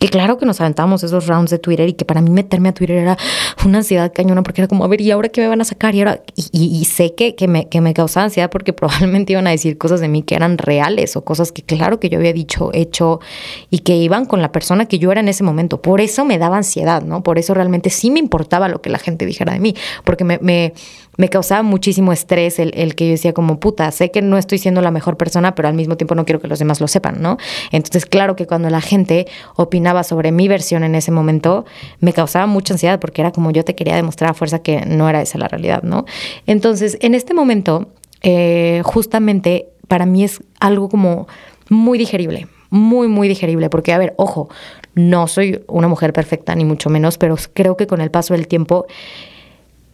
que 0.00 0.08
claro 0.08 0.38
que 0.38 0.46
nos 0.46 0.62
aventábamos 0.62 1.02
esos 1.02 1.26
rounds 1.26 1.50
de 1.50 1.58
Twitter 1.58 1.86
y 1.86 1.92
que 1.92 2.06
para 2.06 2.22
mí 2.22 2.30
meterme 2.30 2.70
a 2.70 2.72
Twitter 2.72 2.96
era 2.96 3.18
una 3.66 3.78
ansiedad 3.78 4.10
cañona 4.14 4.42
porque 4.42 4.62
era 4.62 4.68
como, 4.68 4.82
a 4.82 4.88
ver, 4.88 5.02
¿y 5.02 5.10
ahora 5.10 5.28
qué 5.28 5.42
me 5.42 5.48
van 5.48 5.60
a 5.60 5.64
sacar? 5.64 5.94
Y 5.94 6.00
ahora, 6.00 6.22
y, 6.34 6.84
sé 6.86 7.14
que, 7.14 7.34
que, 7.34 7.46
me, 7.46 7.68
que 7.68 7.82
me 7.82 7.92
causaba 7.92 8.24
ansiedad 8.24 8.48
porque 8.48 8.72
probablemente 8.80 9.34
iban 9.34 9.46
a 9.46 9.50
decir 9.50 9.76
cosas 9.76 10.00
de 10.00 10.08
mí 10.08 10.22
que 10.22 10.34
eran 10.34 10.56
reales 10.56 11.16
o 11.16 11.22
cosas 11.22 11.52
que 11.52 11.62
claro 11.62 12.00
que 12.00 12.08
yo 12.08 12.18
había 12.18 12.32
dicho, 12.32 12.70
hecho 12.72 13.20
y 13.68 13.80
que 13.80 13.94
iban 13.94 14.24
con 14.24 14.40
la 14.40 14.52
persona 14.52 14.86
que 14.86 14.98
yo 14.98 15.12
era 15.12 15.20
en 15.20 15.28
ese 15.28 15.44
momento. 15.44 15.82
Por 15.82 16.00
eso 16.00 16.24
me 16.24 16.38
daba 16.38 16.56
ansiedad, 16.56 17.02
¿no? 17.02 17.22
Por 17.22 17.38
eso 17.38 17.52
realmente 17.52 17.90
sí 17.90 18.10
me 18.10 18.20
importaba 18.20 18.70
lo 18.70 18.80
que 18.80 18.88
la 18.88 18.98
gente 18.98 19.26
dijera 19.26 19.52
de 19.52 19.60
mí, 19.60 19.74
porque 20.04 20.24
me, 20.24 20.38
me 20.40 20.72
me 21.20 21.28
causaba 21.28 21.62
muchísimo 21.62 22.12
estrés 22.12 22.58
el, 22.58 22.72
el, 22.74 22.94
que 22.94 23.04
yo 23.04 23.10
decía 23.12 23.34
como 23.34 23.60
puta, 23.60 23.90
sé 23.90 24.10
que 24.10 24.22
no 24.22 24.38
estoy 24.38 24.56
siendo 24.56 24.80
la 24.80 24.90
mejor 24.90 25.18
persona, 25.18 25.54
pero 25.54 25.68
al 25.68 25.74
mismo 25.74 25.98
tiempo 25.98 26.14
no 26.14 26.24
quiero 26.24 26.40
que 26.40 26.48
los 26.48 26.58
demás 26.58 26.80
lo 26.80 26.88
sepan, 26.88 27.20
¿no? 27.20 27.36
Entonces, 27.72 28.06
claro 28.06 28.36
que 28.36 28.46
cuando 28.46 28.70
la 28.70 28.80
gente 28.80 29.26
opinaba 29.54 29.89
sobre 30.04 30.32
mi 30.32 30.48
versión 30.48 30.84
en 30.84 30.94
ese 30.94 31.10
momento, 31.10 31.64
me 32.00 32.12
causaba 32.12 32.46
mucha 32.46 32.74
ansiedad 32.74 32.98
porque 33.00 33.20
era 33.22 33.32
como 33.32 33.50
yo 33.50 33.64
te 33.64 33.74
quería 33.74 33.96
demostrar 33.96 34.30
a 34.30 34.34
fuerza 34.34 34.60
que 34.60 34.86
no 34.86 35.08
era 35.08 35.22
esa 35.22 35.38
la 35.38 35.48
realidad, 35.48 35.82
¿no? 35.82 36.04
Entonces, 36.46 36.96
en 37.00 37.14
este 37.14 37.34
momento, 37.34 37.88
eh, 38.22 38.82
justamente 38.84 39.68
para 39.88 40.06
mí 40.06 40.24
es 40.24 40.42
algo 40.60 40.88
como 40.88 41.26
muy 41.68 41.98
digerible, 41.98 42.48
muy, 42.70 43.08
muy 43.08 43.28
digerible, 43.28 43.68
porque, 43.70 43.92
a 43.92 43.98
ver, 43.98 44.14
ojo, 44.16 44.48
no 44.94 45.26
soy 45.26 45.62
una 45.66 45.88
mujer 45.88 46.12
perfecta, 46.12 46.54
ni 46.54 46.64
mucho 46.64 46.90
menos, 46.90 47.18
pero 47.18 47.36
creo 47.52 47.76
que 47.76 47.86
con 47.86 48.00
el 48.00 48.10
paso 48.10 48.34
del 48.34 48.48
tiempo 48.48 48.86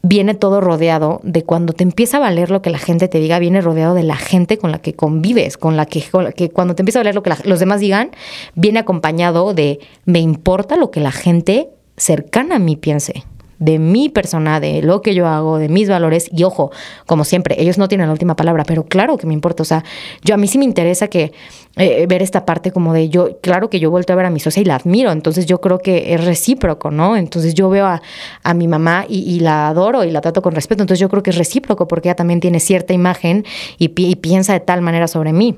viene 0.08 0.34
todo 0.34 0.60
rodeado 0.60 1.20
de 1.24 1.42
cuando 1.42 1.72
te 1.72 1.82
empieza 1.82 2.18
a 2.18 2.20
valer 2.20 2.50
lo 2.50 2.62
que 2.62 2.70
la 2.70 2.78
gente 2.78 3.08
te 3.08 3.18
diga, 3.18 3.40
viene 3.40 3.60
rodeado 3.60 3.94
de 3.94 4.04
la 4.04 4.16
gente 4.16 4.56
con 4.56 4.70
la 4.70 4.78
que 4.78 4.94
convives, 4.94 5.56
con 5.56 5.76
la 5.76 5.86
que, 5.86 6.04
que 6.36 6.50
cuando 6.50 6.76
te 6.76 6.82
empieza 6.82 7.00
a 7.00 7.02
valer 7.02 7.16
lo 7.16 7.22
que 7.24 7.32
los 7.44 7.58
demás 7.58 7.80
digan, 7.80 8.10
viene 8.54 8.78
acompañado 8.78 9.52
de 9.52 9.80
me 10.04 10.20
importa 10.20 10.76
lo 10.76 10.92
que 10.92 11.00
la 11.00 11.10
gente 11.10 11.70
cercana 11.96 12.56
a 12.56 12.58
mí 12.58 12.76
piense 12.76 13.24
de 13.58 13.78
mi 13.78 14.08
persona, 14.08 14.60
de 14.60 14.82
lo 14.82 15.02
que 15.02 15.14
yo 15.14 15.26
hago, 15.26 15.58
de 15.58 15.68
mis 15.68 15.88
valores. 15.88 16.28
Y 16.32 16.44
ojo, 16.44 16.70
como 17.06 17.24
siempre, 17.24 17.56
ellos 17.58 17.78
no 17.78 17.88
tienen 17.88 18.06
la 18.06 18.12
última 18.12 18.36
palabra, 18.36 18.64
pero 18.64 18.84
claro 18.84 19.16
que 19.16 19.26
me 19.26 19.34
importa. 19.34 19.62
O 19.62 19.66
sea, 19.66 19.84
yo 20.22 20.34
a 20.34 20.38
mí 20.38 20.46
sí 20.46 20.58
me 20.58 20.64
interesa 20.64 21.08
que 21.08 21.32
eh, 21.76 22.06
ver 22.08 22.22
esta 22.22 22.44
parte 22.44 22.72
como 22.72 22.92
de 22.92 23.08
yo, 23.08 23.38
claro 23.40 23.70
que 23.70 23.80
yo 23.80 23.90
vuelto 23.90 24.12
a 24.12 24.16
ver 24.16 24.26
a 24.26 24.30
mi 24.30 24.40
socia 24.40 24.62
y 24.62 24.64
la 24.64 24.76
admiro. 24.76 25.10
Entonces 25.12 25.46
yo 25.46 25.60
creo 25.60 25.78
que 25.78 26.14
es 26.14 26.24
recíproco, 26.24 26.90
¿no? 26.90 27.16
Entonces 27.16 27.54
yo 27.54 27.68
veo 27.70 27.86
a, 27.86 28.02
a 28.42 28.54
mi 28.54 28.68
mamá 28.68 29.04
y, 29.08 29.40
la 29.40 29.68
adoro 29.68 30.04
y 30.04 30.10
la 30.10 30.20
trato 30.20 30.42
con 30.42 30.54
respeto. 30.54 30.82
Entonces 30.82 31.00
yo 31.00 31.08
creo 31.08 31.22
que 31.22 31.30
es 31.30 31.36
recíproco 31.36 31.88
porque 31.88 32.08
ella 32.08 32.16
también 32.16 32.40
tiene 32.40 32.60
cierta 32.60 32.92
imagen 32.92 33.44
y, 33.78 33.92
y 33.96 34.16
piensa 34.16 34.52
de 34.52 34.60
tal 34.60 34.82
manera 34.82 35.08
sobre 35.08 35.32
mí 35.32 35.56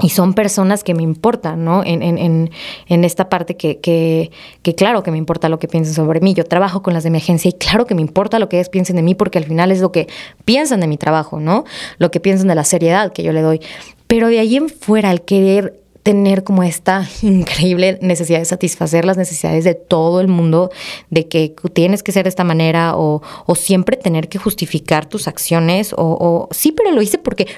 y 0.00 0.10
son 0.10 0.34
personas 0.34 0.84
que 0.84 0.94
me 0.94 1.02
importan, 1.02 1.64
¿no? 1.64 1.82
En, 1.82 2.02
en, 2.02 2.50
en, 2.86 3.04
esta 3.04 3.30
parte 3.30 3.56
que, 3.56 3.78
que, 3.78 4.30
que, 4.62 4.74
claro 4.74 5.02
que 5.02 5.10
me 5.10 5.16
importa 5.16 5.48
lo 5.48 5.58
que 5.58 5.68
piensen 5.68 5.94
sobre 5.94 6.20
mí. 6.20 6.34
Yo 6.34 6.44
trabajo 6.44 6.82
con 6.82 6.92
las 6.92 7.02
de 7.02 7.10
mi 7.10 7.18
agencia 7.18 7.48
y 7.48 7.52
claro 7.54 7.86
que 7.86 7.94
me 7.94 8.02
importa 8.02 8.38
lo 8.38 8.48
que 8.48 8.58
ellos 8.58 8.68
piensen 8.68 8.96
de 8.96 9.02
mí 9.02 9.14
porque 9.14 9.38
al 9.38 9.44
final 9.44 9.72
es 9.72 9.80
lo 9.80 9.92
que 9.92 10.06
piensan 10.44 10.80
de 10.80 10.86
mi 10.86 10.98
trabajo, 10.98 11.40
¿no? 11.40 11.64
Lo 11.98 12.10
que 12.10 12.20
piensan 12.20 12.48
de 12.48 12.54
la 12.54 12.64
seriedad 12.64 13.12
que 13.12 13.22
yo 13.22 13.32
le 13.32 13.40
doy. 13.40 13.60
Pero 14.06 14.28
de 14.28 14.38
ahí 14.38 14.56
en 14.56 14.68
fuera, 14.68 15.10
al 15.10 15.22
querer 15.22 15.80
tener 16.06 16.44
como 16.44 16.62
esta 16.62 17.04
increíble 17.22 17.98
necesidad 18.00 18.38
de 18.38 18.44
satisfacer 18.44 19.04
las 19.04 19.16
necesidades 19.16 19.64
de 19.64 19.74
todo 19.74 20.20
el 20.20 20.28
mundo, 20.28 20.70
de 21.10 21.26
que 21.26 21.52
tienes 21.72 22.04
que 22.04 22.12
ser 22.12 22.22
de 22.22 22.28
esta 22.28 22.44
manera 22.44 22.92
o, 22.96 23.22
siempre 23.56 23.96
tener 23.96 24.28
que 24.28 24.38
justificar 24.38 25.06
tus 25.06 25.26
acciones 25.26 25.92
o, 25.98 26.48
sí, 26.52 26.70
pero 26.70 26.92
lo 26.92 27.02
hice 27.02 27.18
porque 27.18 27.48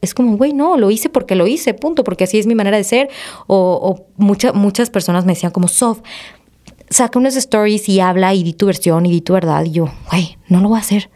es 0.00 0.14
como, 0.14 0.36
güey, 0.36 0.52
no, 0.52 0.76
lo 0.78 0.90
hice 0.90 1.10
porque 1.10 1.36
lo 1.36 1.46
hice, 1.46 1.72
punto, 1.72 2.02
porque 2.02 2.24
así 2.24 2.40
es 2.40 2.46
mi 2.48 2.56
manera 2.56 2.76
de 2.76 2.82
ser. 2.82 3.08
O, 3.46 4.06
muchas 4.16 4.90
personas 4.90 5.24
me 5.24 5.34
decían 5.34 5.52
como, 5.52 5.68
Sof, 5.68 6.00
saca 6.88 7.20
unas 7.20 7.36
stories 7.36 7.88
y 7.88 8.00
habla 8.00 8.34
y 8.34 8.42
di 8.42 8.52
tu 8.52 8.66
versión 8.66 9.06
y 9.06 9.12
di 9.12 9.20
tu 9.20 9.34
verdad. 9.34 9.64
Y 9.64 9.70
yo, 9.70 9.88
güey, 10.10 10.38
no 10.48 10.60
lo 10.60 10.70
voy 10.70 10.78
a 10.78 10.80
hacer. 10.80 11.08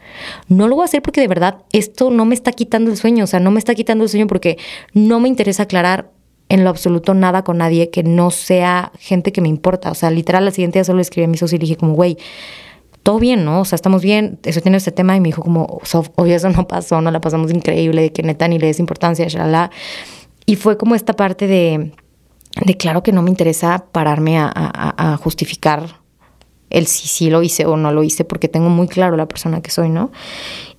No 0.46 0.68
lo 0.68 0.76
voy 0.76 0.82
a 0.82 0.84
hacer 0.84 1.02
porque 1.02 1.20
de 1.20 1.26
verdad 1.26 1.62
esto 1.72 2.10
no 2.10 2.24
me 2.24 2.36
está 2.36 2.52
quitando 2.52 2.92
el 2.92 2.96
sueño. 2.96 3.24
O 3.24 3.26
sea, 3.26 3.40
no 3.40 3.50
me 3.50 3.58
está 3.58 3.74
quitando 3.74 4.04
el 4.04 4.10
sueño 4.10 4.28
porque 4.28 4.56
no 4.92 5.18
me 5.18 5.28
interesa 5.28 5.64
aclarar 5.64 6.13
en 6.48 6.64
lo 6.64 6.70
absoluto 6.70 7.14
nada 7.14 7.42
con 7.42 7.58
nadie 7.58 7.90
que 7.90 8.02
no 8.02 8.30
sea 8.30 8.92
gente 8.98 9.32
que 9.32 9.40
me 9.40 9.48
importa. 9.48 9.90
O 9.90 9.94
sea, 9.94 10.10
literal, 10.10 10.44
la 10.44 10.50
siguiente 10.50 10.78
día 10.78 10.84
solo 10.84 11.00
escribí 11.00 11.24
a 11.24 11.28
mi 11.28 11.36
socio 11.36 11.56
y 11.56 11.58
dije 11.58 11.76
como, 11.76 11.94
güey, 11.94 12.18
todo 13.02 13.18
bien, 13.18 13.44
¿no? 13.44 13.60
O 13.60 13.64
sea, 13.64 13.76
estamos 13.76 14.02
bien, 14.02 14.38
eso 14.44 14.60
tiene 14.60 14.78
este 14.78 14.90
tema 14.92 15.14
y 15.14 15.20
me 15.20 15.28
dijo 15.28 15.42
como, 15.42 15.80
obvio 16.16 16.34
eso 16.34 16.48
no 16.50 16.66
pasó, 16.66 17.00
no 17.00 17.10
la 17.10 17.20
pasamos 17.20 17.52
increíble, 17.52 18.02
de 18.02 18.12
que 18.12 18.22
neta 18.22 18.48
ni 18.48 18.58
le 18.58 18.66
des 18.66 18.80
importancia, 18.80 19.26
shalala. 19.28 19.70
Y 20.46 20.56
fue 20.56 20.76
como 20.76 20.94
esta 20.94 21.14
parte 21.14 21.46
de, 21.46 21.92
de 22.64 22.76
claro 22.76 23.02
que 23.02 23.12
no 23.12 23.22
me 23.22 23.30
interesa 23.30 23.86
pararme 23.92 24.38
a, 24.38 24.50
a, 24.54 25.16
justificar 25.18 26.00
el 26.70 26.86
si 26.86 27.08
sí 27.08 27.30
lo 27.30 27.42
hice 27.42 27.66
o 27.66 27.76
no 27.76 27.92
lo 27.92 28.02
hice, 28.02 28.24
porque 28.24 28.48
tengo 28.48 28.68
muy 28.68 28.88
claro 28.88 29.16
la 29.16 29.28
persona 29.28 29.60
que 29.60 29.70
soy, 29.70 29.90
¿no? 29.90 30.10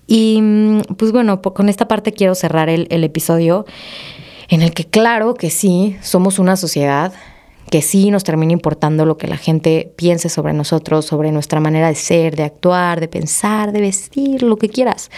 Y 0.07 0.39
mm, 0.41 0.81
pues 0.97 1.11
bueno, 1.11 1.41
con 1.41 1.69
esta 1.69 1.87
parte 1.87 2.11
quiero 2.11 2.35
cerrar 2.35 2.69
el, 2.69 2.87
el 2.89 3.03
episodio 3.03 3.65
en 4.47 4.61
el 4.61 4.73
que 4.73 4.85
claro 4.85 5.33
que 5.33 5.49
sí, 5.49 5.97
somos 6.01 6.39
una 6.39 6.57
sociedad 6.57 7.13
que 7.69 7.81
sí 7.81 8.11
nos 8.11 8.23
termina 8.23 8.53
importando 8.53 9.05
lo 9.05 9.17
que 9.17 9.27
la 9.27 9.37
gente 9.37 9.91
piense 9.95 10.29
sobre 10.29 10.53
nosotros, 10.53 11.05
sobre 11.05 11.31
nuestra 11.31 11.59
manera 11.59 11.87
de 11.87 11.95
ser, 11.95 12.35
de 12.35 12.43
actuar, 12.43 12.99
de 12.99 13.07
pensar, 13.07 13.71
de 13.71 13.81
vestir, 13.81 14.43
lo 14.43 14.57
que 14.57 14.69
quieras. 14.69 15.09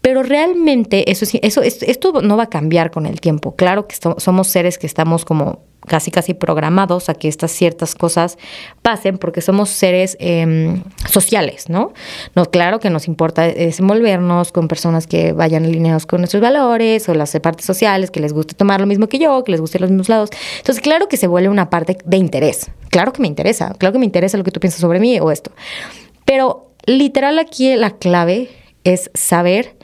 Pero 0.00 0.22
realmente 0.22 1.10
eso, 1.10 1.26
eso, 1.42 1.62
esto 1.62 2.22
no 2.22 2.36
va 2.36 2.44
a 2.44 2.48
cambiar 2.48 2.90
con 2.90 3.06
el 3.06 3.20
tiempo. 3.20 3.54
Claro 3.54 3.86
que 3.86 3.96
somos 4.18 4.48
seres 4.48 4.78
que 4.78 4.86
estamos 4.86 5.24
como 5.24 5.60
casi 5.86 6.10
casi 6.10 6.34
programados 6.34 7.08
a 7.08 7.14
que 7.14 7.28
estas 7.28 7.50
ciertas 7.50 7.94
cosas 7.94 8.38
pasen 8.82 9.18
porque 9.18 9.40
somos 9.40 9.70
seres 9.70 10.16
em, 10.20 10.82
sociales, 11.08 11.68
¿no? 11.68 11.92
¿no? 12.34 12.46
Claro 12.46 12.80
que 12.80 12.90
nos 12.90 13.08
importa 13.08 13.42
desenvolvernos 13.42 14.52
con 14.52 14.68
personas 14.68 15.06
que 15.06 15.32
vayan 15.32 15.64
alineados 15.64 16.06
con 16.06 16.20
nuestros 16.20 16.42
valores 16.42 17.08
o 17.08 17.14
las 17.14 17.38
partes 17.40 17.66
sociales, 17.66 18.10
que 18.10 18.20
les 18.20 18.32
guste 18.32 18.54
tomar 18.54 18.80
lo 18.80 18.86
mismo 18.86 19.08
que 19.08 19.18
yo, 19.18 19.42
que 19.44 19.52
les 19.52 19.60
guste 19.60 19.78
los 19.78 19.90
mismos 19.90 20.08
lados. 20.08 20.30
Entonces, 20.58 20.82
claro 20.82 21.08
que 21.08 21.16
se 21.16 21.26
vuelve 21.26 21.48
una 21.48 21.70
parte 21.70 21.98
de 22.04 22.16
interés. 22.16 22.70
Claro 22.90 23.12
que 23.12 23.22
me 23.22 23.28
interesa, 23.28 23.74
claro 23.78 23.92
que 23.92 23.98
me 23.98 24.06
interesa 24.06 24.36
lo 24.36 24.44
que 24.44 24.50
tú 24.50 24.60
piensas 24.60 24.80
sobre 24.80 25.00
mí 25.00 25.18
o 25.20 25.30
esto. 25.30 25.50
Pero 26.24 26.72
literal 26.86 27.38
aquí 27.38 27.74
la 27.76 27.90
clave 27.90 28.48
es 28.84 29.10
saber 29.14 29.76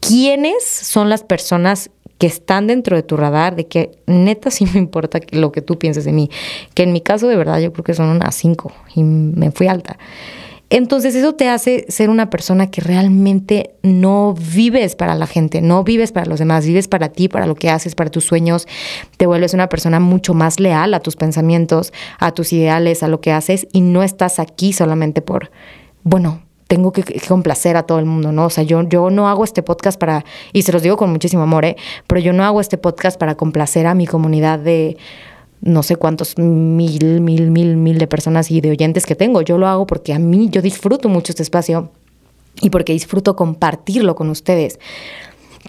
quiénes 0.00 0.64
son 0.64 1.08
las 1.08 1.22
personas 1.22 1.90
que 2.18 2.26
están 2.26 2.66
dentro 2.66 2.96
de 2.96 3.02
tu 3.02 3.16
radar, 3.16 3.56
de 3.56 3.66
que 3.66 3.98
neta 4.06 4.50
sí 4.50 4.64
me 4.66 4.78
importa 4.78 5.20
lo 5.32 5.52
que 5.52 5.62
tú 5.62 5.78
pienses 5.78 6.04
de 6.04 6.12
mí, 6.12 6.30
que 6.74 6.84
en 6.84 6.92
mi 6.92 7.00
caso 7.00 7.28
de 7.28 7.36
verdad 7.36 7.60
yo 7.60 7.72
creo 7.72 7.84
que 7.84 7.94
son 7.94 8.08
unas 8.08 8.34
cinco 8.34 8.72
y 8.94 9.02
me 9.02 9.50
fui 9.50 9.66
alta. 9.66 9.98
Entonces 10.68 11.14
eso 11.14 11.34
te 11.34 11.48
hace 11.48 11.86
ser 11.88 12.10
una 12.10 12.28
persona 12.28 12.72
que 12.72 12.80
realmente 12.80 13.70
no 13.82 14.34
vives 14.34 14.96
para 14.96 15.14
la 15.14 15.28
gente, 15.28 15.60
no 15.60 15.84
vives 15.84 16.10
para 16.10 16.26
los 16.26 16.40
demás, 16.40 16.66
vives 16.66 16.88
para 16.88 17.10
ti, 17.10 17.28
para 17.28 17.46
lo 17.46 17.54
que 17.54 17.70
haces, 17.70 17.94
para 17.94 18.10
tus 18.10 18.24
sueños, 18.24 18.66
te 19.16 19.26
vuelves 19.26 19.54
una 19.54 19.68
persona 19.68 20.00
mucho 20.00 20.34
más 20.34 20.58
leal 20.58 20.92
a 20.94 21.00
tus 21.00 21.14
pensamientos, 21.14 21.92
a 22.18 22.32
tus 22.32 22.52
ideales, 22.52 23.04
a 23.04 23.08
lo 23.08 23.20
que 23.20 23.30
haces 23.30 23.68
y 23.72 23.80
no 23.80 24.02
estás 24.02 24.40
aquí 24.40 24.72
solamente 24.72 25.22
por, 25.22 25.52
bueno, 26.02 26.42
tengo 26.68 26.92
que, 26.92 27.04
complacer 27.28 27.76
a 27.76 27.84
todo 27.84 27.98
el 27.98 28.06
mundo, 28.06 28.32
¿no? 28.32 28.46
O 28.46 28.50
sea, 28.50 28.64
yo, 28.64 28.82
yo 28.88 29.10
no 29.10 29.28
hago 29.28 29.44
este 29.44 29.62
podcast 29.62 29.98
para, 29.98 30.24
y 30.52 30.62
se 30.62 30.72
los 30.72 30.82
digo 30.82 30.96
con 30.96 31.10
muchísimo 31.10 31.42
amor, 31.42 31.64
¿eh? 31.64 31.76
Pero 32.06 32.20
yo 32.20 32.32
no 32.32 32.44
hago 32.44 32.60
este 32.60 32.78
podcast 32.78 33.18
para 33.18 33.36
complacer 33.36 33.86
a 33.86 33.94
mi 33.94 34.06
comunidad 34.06 34.58
de 34.58 34.96
no 35.60 35.82
sé 35.82 35.96
cuántos 35.96 36.38
mil, 36.38 37.20
mil, 37.20 37.50
mil, 37.50 37.76
mil 37.76 37.98
de 37.98 38.06
personas 38.06 38.50
y 38.50 38.60
de 38.60 38.70
oyentes 38.70 39.06
que 39.06 39.14
tengo. 39.14 39.42
Yo 39.42 39.58
lo 39.58 39.66
hago 39.66 39.86
porque 39.86 40.12
a 40.12 40.18
mí 40.18 40.48
yo 40.50 40.60
disfruto 40.60 41.08
mucho 41.08 41.32
este 41.32 41.42
espacio 41.42 41.90
y 42.60 42.70
porque 42.70 42.92
disfruto 42.92 43.36
compartirlo 43.36 44.14
con 44.14 44.28
ustedes. 44.28 44.78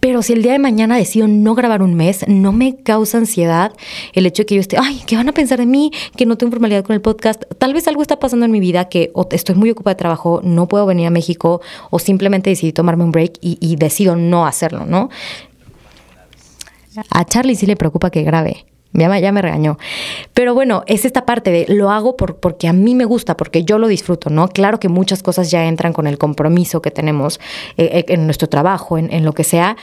Pero 0.02 0.22
si 0.22 0.34
el 0.34 0.44
día 0.44 0.52
de 0.52 0.60
mañana 0.60 0.98
decido 0.98 1.28
no 1.28 1.56
grabar 1.56 1.82
un 1.82 1.96
mes, 1.96 2.26
no 2.28 2.52
me 2.52 2.78
causa 2.78 3.18
ansiedad 3.18 3.74
el 4.14 4.26
hecho 4.26 4.44
de 4.44 4.46
que 4.46 4.56
yo 4.56 4.62
esté, 4.62 4.78
ay, 4.80 5.02
¿qué 5.06 5.16
van 5.16 5.30
a 5.30 5.32
pensar 5.32 5.60
de 5.60 5.66
mí? 5.66 5.92
Que 6.16 6.26
no 6.26 6.38
tengo 6.38 6.52
formalidad 6.52 6.84
con 6.84 6.94
el 6.94 7.02
podcast. 7.02 7.44
Tal 7.58 7.74
vez 7.74 7.88
algo 7.88 8.02
está 8.02 8.20
pasando 8.20 8.46
en 8.46 8.52
mi 8.52 8.60
vida 8.60 8.90
que 8.90 9.12
o 9.14 9.28
estoy 9.32 9.56
muy 9.56 9.72
ocupada 9.72 9.96
de 9.96 10.00
trabajo, 10.00 10.42
no 10.44 10.68
puedo 10.68 10.86
venir 10.86 11.08
a 11.08 11.10
México 11.10 11.62
o 11.90 12.00
simplemente 12.00 12.50
decidí 12.50 12.74
tomarme 12.74 13.04
un 13.04 13.12
break 13.12 13.38
y, 13.42 13.58
y 13.60 13.76
decido 13.76 14.16
no 14.16 14.46
hacerlo, 14.46 14.86
¿no? 14.86 15.10
A 17.12 17.26
Charlie 17.26 17.56
sí 17.56 17.66
le 17.66 17.76
preocupa 17.76 18.10
que 18.10 18.24
grabe. 18.24 18.66
Ya 18.98 19.08
me, 19.10 19.22
ya 19.22 19.32
me 19.32 19.44
regañó. 19.44 19.78
Pero 20.34 20.56
bueno, 20.56 20.84
es 20.88 21.06
esta 21.06 21.26
parte 21.26 21.52
de 21.52 21.66
lo 21.70 21.92
hago 21.92 22.18
por, 22.18 22.38
porque 22.38 22.68
a 22.68 22.74
mí 22.74 22.96
me 22.96 23.06
gusta, 23.06 23.38
porque 23.38 23.64
yo 23.64 23.78
lo 23.78 23.88
disfruto, 23.88 24.32
¿no? 24.32 24.48
Claro 24.48 24.80
que 24.80 24.90
muchas 24.90 25.22
cosas 25.22 25.52
ya 25.52 25.66
entran 25.68 25.94
con 25.94 26.08
el 26.08 26.18
compromiso 26.18 26.82
que 26.82 26.90
tenemos 26.90 27.40
eh, 27.78 27.90
eh, 27.94 28.06
en 28.10 28.26
nuestro 28.26 28.50
trabajo, 28.50 28.98
en, 28.98 29.14
en 29.14 29.24
lo 29.24 29.34
que 29.34 29.44
sea, 29.44 29.78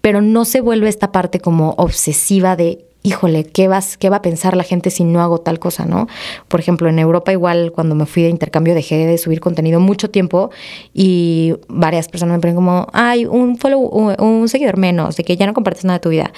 pero 0.00 0.22
no 0.22 0.44
se 0.44 0.60
vuelve 0.60 0.88
esta 0.88 1.10
parte 1.10 1.40
como 1.40 1.74
obsesiva 1.78 2.54
de 2.54 2.86
híjole, 3.02 3.44
¿qué, 3.44 3.66
vas, 3.68 3.96
¿qué 3.96 4.10
va 4.10 4.16
a 4.16 4.22
pensar 4.22 4.56
la 4.56 4.62
gente 4.62 4.90
si 4.90 5.04
no 5.04 5.22
hago 5.22 5.40
tal 5.40 5.58
cosa, 5.58 5.86
no? 5.86 6.06
Por 6.48 6.60
ejemplo, 6.60 6.88
en 6.88 6.98
Europa 6.98 7.32
igual 7.32 7.72
cuando 7.72 7.94
me 7.94 8.04
fui 8.06 8.22
de 8.22 8.28
intercambio 8.28 8.74
dejé 8.74 9.06
de 9.06 9.16
subir 9.16 9.40
contenido 9.40 9.80
mucho 9.80 10.10
tiempo 10.10 10.50
y 10.92 11.54
varias 11.68 12.08
personas 12.08 12.36
me 12.36 12.40
ponen 12.40 12.56
como, 12.56 12.86
ay, 12.92 13.24
un 13.24 13.56
follow, 13.56 13.80
un, 13.80 14.48
seguidor 14.48 14.76
menos, 14.76 15.16
de 15.16 15.24
que 15.24 15.36
ya 15.36 15.46
no 15.46 15.54
compartes 15.54 15.84
nada 15.84 15.98
de 15.98 16.02
tu 16.02 16.10
vida. 16.10 16.32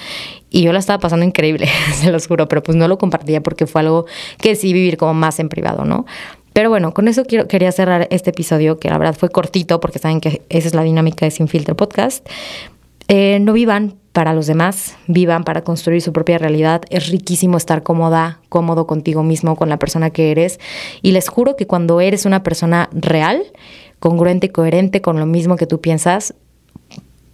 Y 0.49 0.61
yo 0.61 0.71
la 0.71 0.79
estaba 0.79 0.99
pasando 0.99 1.25
increíble, 1.25 1.67
se 1.95 2.11
los 2.11 2.27
juro, 2.27 2.47
pero 2.47 2.63
pues 2.63 2.77
no 2.77 2.87
lo 2.87 2.97
compartía 2.97 3.41
porque 3.41 3.67
fue 3.67 3.81
algo 3.81 4.05
que 4.37 4.55
sí 4.55 4.71
vivir 4.71 4.97
como 4.97 5.13
más 5.13 5.39
en 5.39 5.49
privado, 5.49 5.83
¿no? 5.83 6.05
Pero 6.53 6.69
bueno, 6.69 6.93
con 6.93 7.07
eso 7.07 7.25
quiero, 7.25 7.47
quería 7.47 7.71
cerrar 7.71 8.07
este 8.11 8.29
episodio, 8.29 8.79
que 8.79 8.89
la 8.89 8.99
verdad 8.99 9.15
fue 9.15 9.29
cortito, 9.29 9.79
porque 9.79 9.97
saben 9.97 10.21
que 10.21 10.43
esa 10.49 10.67
es 10.67 10.75
la 10.75 10.83
dinámica 10.83 11.25
de 11.25 11.31
Sin 11.31 11.47
Filtro 11.47 11.75
Podcast. 11.75 12.27
Eh, 13.07 13.39
no 13.41 13.53
vivan 13.53 13.95
para 14.13 14.33
los 14.33 14.45
demás, 14.45 14.95
vivan 15.07 15.43
para 15.43 15.63
construir 15.63 16.01
su 16.01 16.13
propia 16.13 16.37
realidad. 16.37 16.83
Es 16.89 17.09
riquísimo 17.09 17.57
estar 17.57 17.81
cómoda, 17.81 18.39
cómodo 18.47 18.85
contigo 18.87 19.23
mismo, 19.23 19.55
con 19.55 19.69
la 19.69 19.77
persona 19.77 20.11
que 20.11 20.31
eres. 20.31 20.59
Y 21.01 21.11
les 21.11 21.27
juro 21.27 21.55
que 21.55 21.65
cuando 21.65 21.99
eres 21.99 22.25
una 22.25 22.43
persona 22.43 22.89
real, 22.93 23.43
congruente, 23.99 24.51
coherente 24.51 25.01
con 25.01 25.19
lo 25.19 25.25
mismo 25.25 25.55
que 25.55 25.65
tú 25.65 25.81
piensas, 25.81 26.35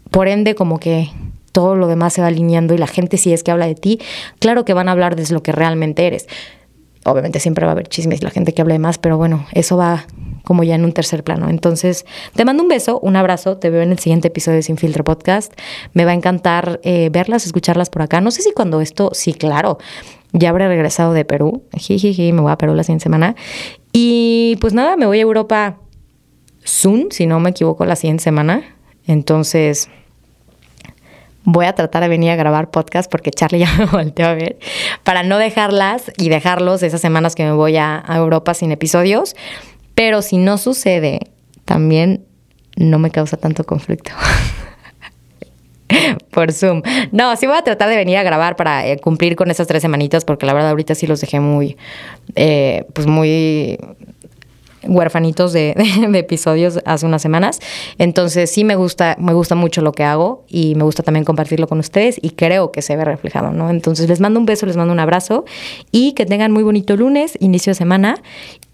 por 0.09 0.29
ende 0.29 0.55
como 0.55 0.79
que 0.79 1.09
todo 1.51 1.75
lo 1.75 1.87
demás 1.87 2.13
se 2.13 2.21
va 2.21 2.27
alineando 2.27 2.73
y 2.73 2.77
la 2.77 2.87
gente 2.87 3.17
si 3.17 3.33
es 3.33 3.43
que 3.43 3.51
habla 3.51 3.67
de 3.67 3.75
ti, 3.75 3.99
claro 4.39 4.63
que 4.63 4.73
van 4.73 4.87
a 4.87 4.93
hablar 4.93 5.17
de 5.17 5.31
lo 5.33 5.43
que 5.43 5.51
realmente 5.51 6.07
eres. 6.07 6.27
Obviamente 7.05 7.39
siempre 7.39 7.65
va 7.65 7.71
a 7.71 7.73
haber 7.73 7.87
chismes, 7.87 8.23
la 8.23 8.29
gente 8.29 8.53
que 8.53 8.61
hable 8.61 8.77
más, 8.77 8.97
pero 8.97 9.17
bueno, 9.17 9.45
eso 9.53 9.77
va 9.77 10.05
como 10.43 10.63
ya 10.63 10.75
en 10.75 10.83
un 10.83 10.91
tercer 10.91 11.23
plano. 11.23 11.49
Entonces, 11.49 12.05
te 12.33 12.43
mando 12.43 12.63
un 12.63 12.69
beso, 12.69 12.99
un 12.99 13.15
abrazo, 13.15 13.57
te 13.57 13.69
veo 13.69 13.81
en 13.81 13.91
el 13.91 13.99
siguiente 13.99 14.29
episodio 14.29 14.57
de 14.57 14.63
Sin 14.63 14.77
Filtro 14.77 15.03
Podcast. 15.03 15.53
Me 15.93 16.05
va 16.05 16.11
a 16.11 16.13
encantar 16.13 16.79
eh, 16.83 17.09
verlas, 17.11 17.45
escucharlas 17.45 17.89
por 17.89 18.01
acá. 18.01 18.19
No 18.19 18.31
sé 18.31 18.41
si 18.41 18.51
cuando 18.51 18.81
esto, 18.81 19.11
sí, 19.13 19.33
claro, 19.33 19.77
ya 20.33 20.49
habré 20.49 20.67
regresado 20.67 21.13
de 21.13 21.23
Perú. 21.23 21.63
Jijiji, 21.73 22.33
me 22.33 22.41
voy 22.41 22.51
a 22.51 22.57
Perú 22.57 22.73
la 22.73 22.83
siguiente 22.83 23.03
semana. 23.03 23.35
Y 23.93 24.57
pues 24.59 24.73
nada, 24.73 24.97
me 24.97 25.05
voy 25.05 25.19
a 25.19 25.21
Europa 25.21 25.77
soon, 26.63 27.07
si 27.11 27.25
no 27.25 27.39
me 27.39 27.51
equivoco, 27.51 27.85
la 27.85 27.95
siguiente 27.95 28.23
semana. 28.23 28.63
Entonces, 29.07 29.89
voy 31.51 31.65
a 31.65 31.73
tratar 31.73 32.03
de 32.03 32.09
venir 32.09 32.31
a 32.31 32.35
grabar 32.35 32.69
podcast 32.69 33.09
porque 33.09 33.31
Charlie 33.31 33.59
ya 33.65 33.73
me 33.77 33.85
volteó 33.85 34.27
a 34.27 34.33
ver, 34.33 34.57
para 35.03 35.23
no 35.23 35.37
dejarlas 35.37 36.11
y 36.17 36.29
dejarlos 36.29 36.83
esas 36.83 37.01
semanas 37.01 37.35
que 37.35 37.43
me 37.43 37.51
voy 37.51 37.77
a 37.77 38.03
Europa 38.07 38.53
sin 38.53 38.71
episodios. 38.71 39.35
Pero 39.95 40.21
si 40.21 40.37
no 40.37 40.57
sucede, 40.57 41.19
también 41.65 42.23
no 42.77 42.99
me 42.99 43.11
causa 43.11 43.37
tanto 43.37 43.65
conflicto. 43.65 44.11
por 46.31 46.53
Zoom. 46.53 46.81
No, 47.11 47.35
sí 47.35 47.47
voy 47.47 47.57
a 47.57 47.63
tratar 47.63 47.89
de 47.89 47.95
venir 47.95 48.17
a 48.17 48.23
grabar 48.23 48.55
para 48.55 48.87
eh, 48.87 48.97
cumplir 48.97 49.35
con 49.35 49.51
esas 49.51 49.67
tres 49.67 49.81
semanitas, 49.81 50.25
porque 50.25 50.45
la 50.45 50.53
verdad 50.53 50.69
ahorita 50.69 50.95
sí 50.95 51.07
los 51.07 51.19
dejé 51.21 51.39
muy, 51.39 51.77
eh, 52.35 52.85
pues 52.93 53.07
muy 53.07 53.77
huérfanitos 54.83 55.53
de, 55.53 55.75
episodios 56.13 56.79
hace 56.85 57.05
unas 57.05 57.21
semanas. 57.21 57.59
Entonces 57.97 58.49
sí 58.51 58.63
me 58.63 58.75
gusta, 58.75 59.15
me 59.19 59.33
gusta 59.33 59.55
mucho 59.55 59.81
lo 59.81 59.91
que 59.91 60.03
hago 60.03 60.45
y 60.47 60.75
me 60.75 60.83
gusta 60.83 61.03
también 61.03 61.25
compartirlo 61.25 61.67
con 61.67 61.79
ustedes 61.79 62.19
y 62.21 62.31
creo 62.31 62.71
que 62.71 62.81
se 62.81 62.95
ve 62.95 63.05
reflejado, 63.05 63.51
¿no? 63.51 63.69
Entonces 63.69 64.07
les 64.07 64.19
mando 64.19 64.39
un 64.39 64.45
beso, 64.45 64.65
les 64.65 64.77
mando 64.77 64.93
un 64.93 64.99
abrazo 64.99 65.45
y 65.91 66.13
que 66.13 66.25
tengan 66.25 66.51
muy 66.51 66.63
bonito 66.63 66.95
lunes, 66.95 67.37
inicio 67.39 67.71
de 67.71 67.75
semana. 67.75 68.15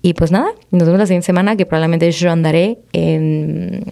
Y 0.02 0.13
pues 0.13 0.32
nada, 0.32 0.52
nos 0.70 0.84
vemos 0.84 1.00
la 1.00 1.08
siguiente 1.08 1.26
semana 1.26 1.56
que 1.56 1.65
probablemente 1.65 2.12
yo 2.12 2.30
andaré 2.32 2.78
en, 2.94 3.84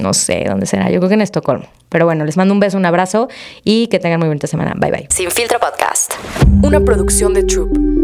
no 0.00 0.14
sé 0.14 0.44
dónde 0.46 0.66
será, 0.66 0.90
yo 0.90 1.00
creo 1.00 1.08
que 1.08 1.14
en 1.14 1.22
Estocolmo. 1.22 1.66
Pero 1.88 2.04
bueno, 2.04 2.24
les 2.24 2.36
mando 2.36 2.54
un 2.54 2.60
beso, 2.60 2.76
un 2.76 2.86
abrazo 2.86 3.28
y 3.64 3.88
que 3.88 3.98
tengan 3.98 4.20
muy 4.20 4.28
bonita 4.28 4.46
semana. 4.46 4.74
Bye 4.76 4.90
bye. 4.90 5.06
Sin 5.10 5.30
filtro 5.30 5.58
podcast. 5.58 6.14
Una 6.62 6.80
producción 6.80 7.34
de 7.34 7.42
Troop. 7.42 7.95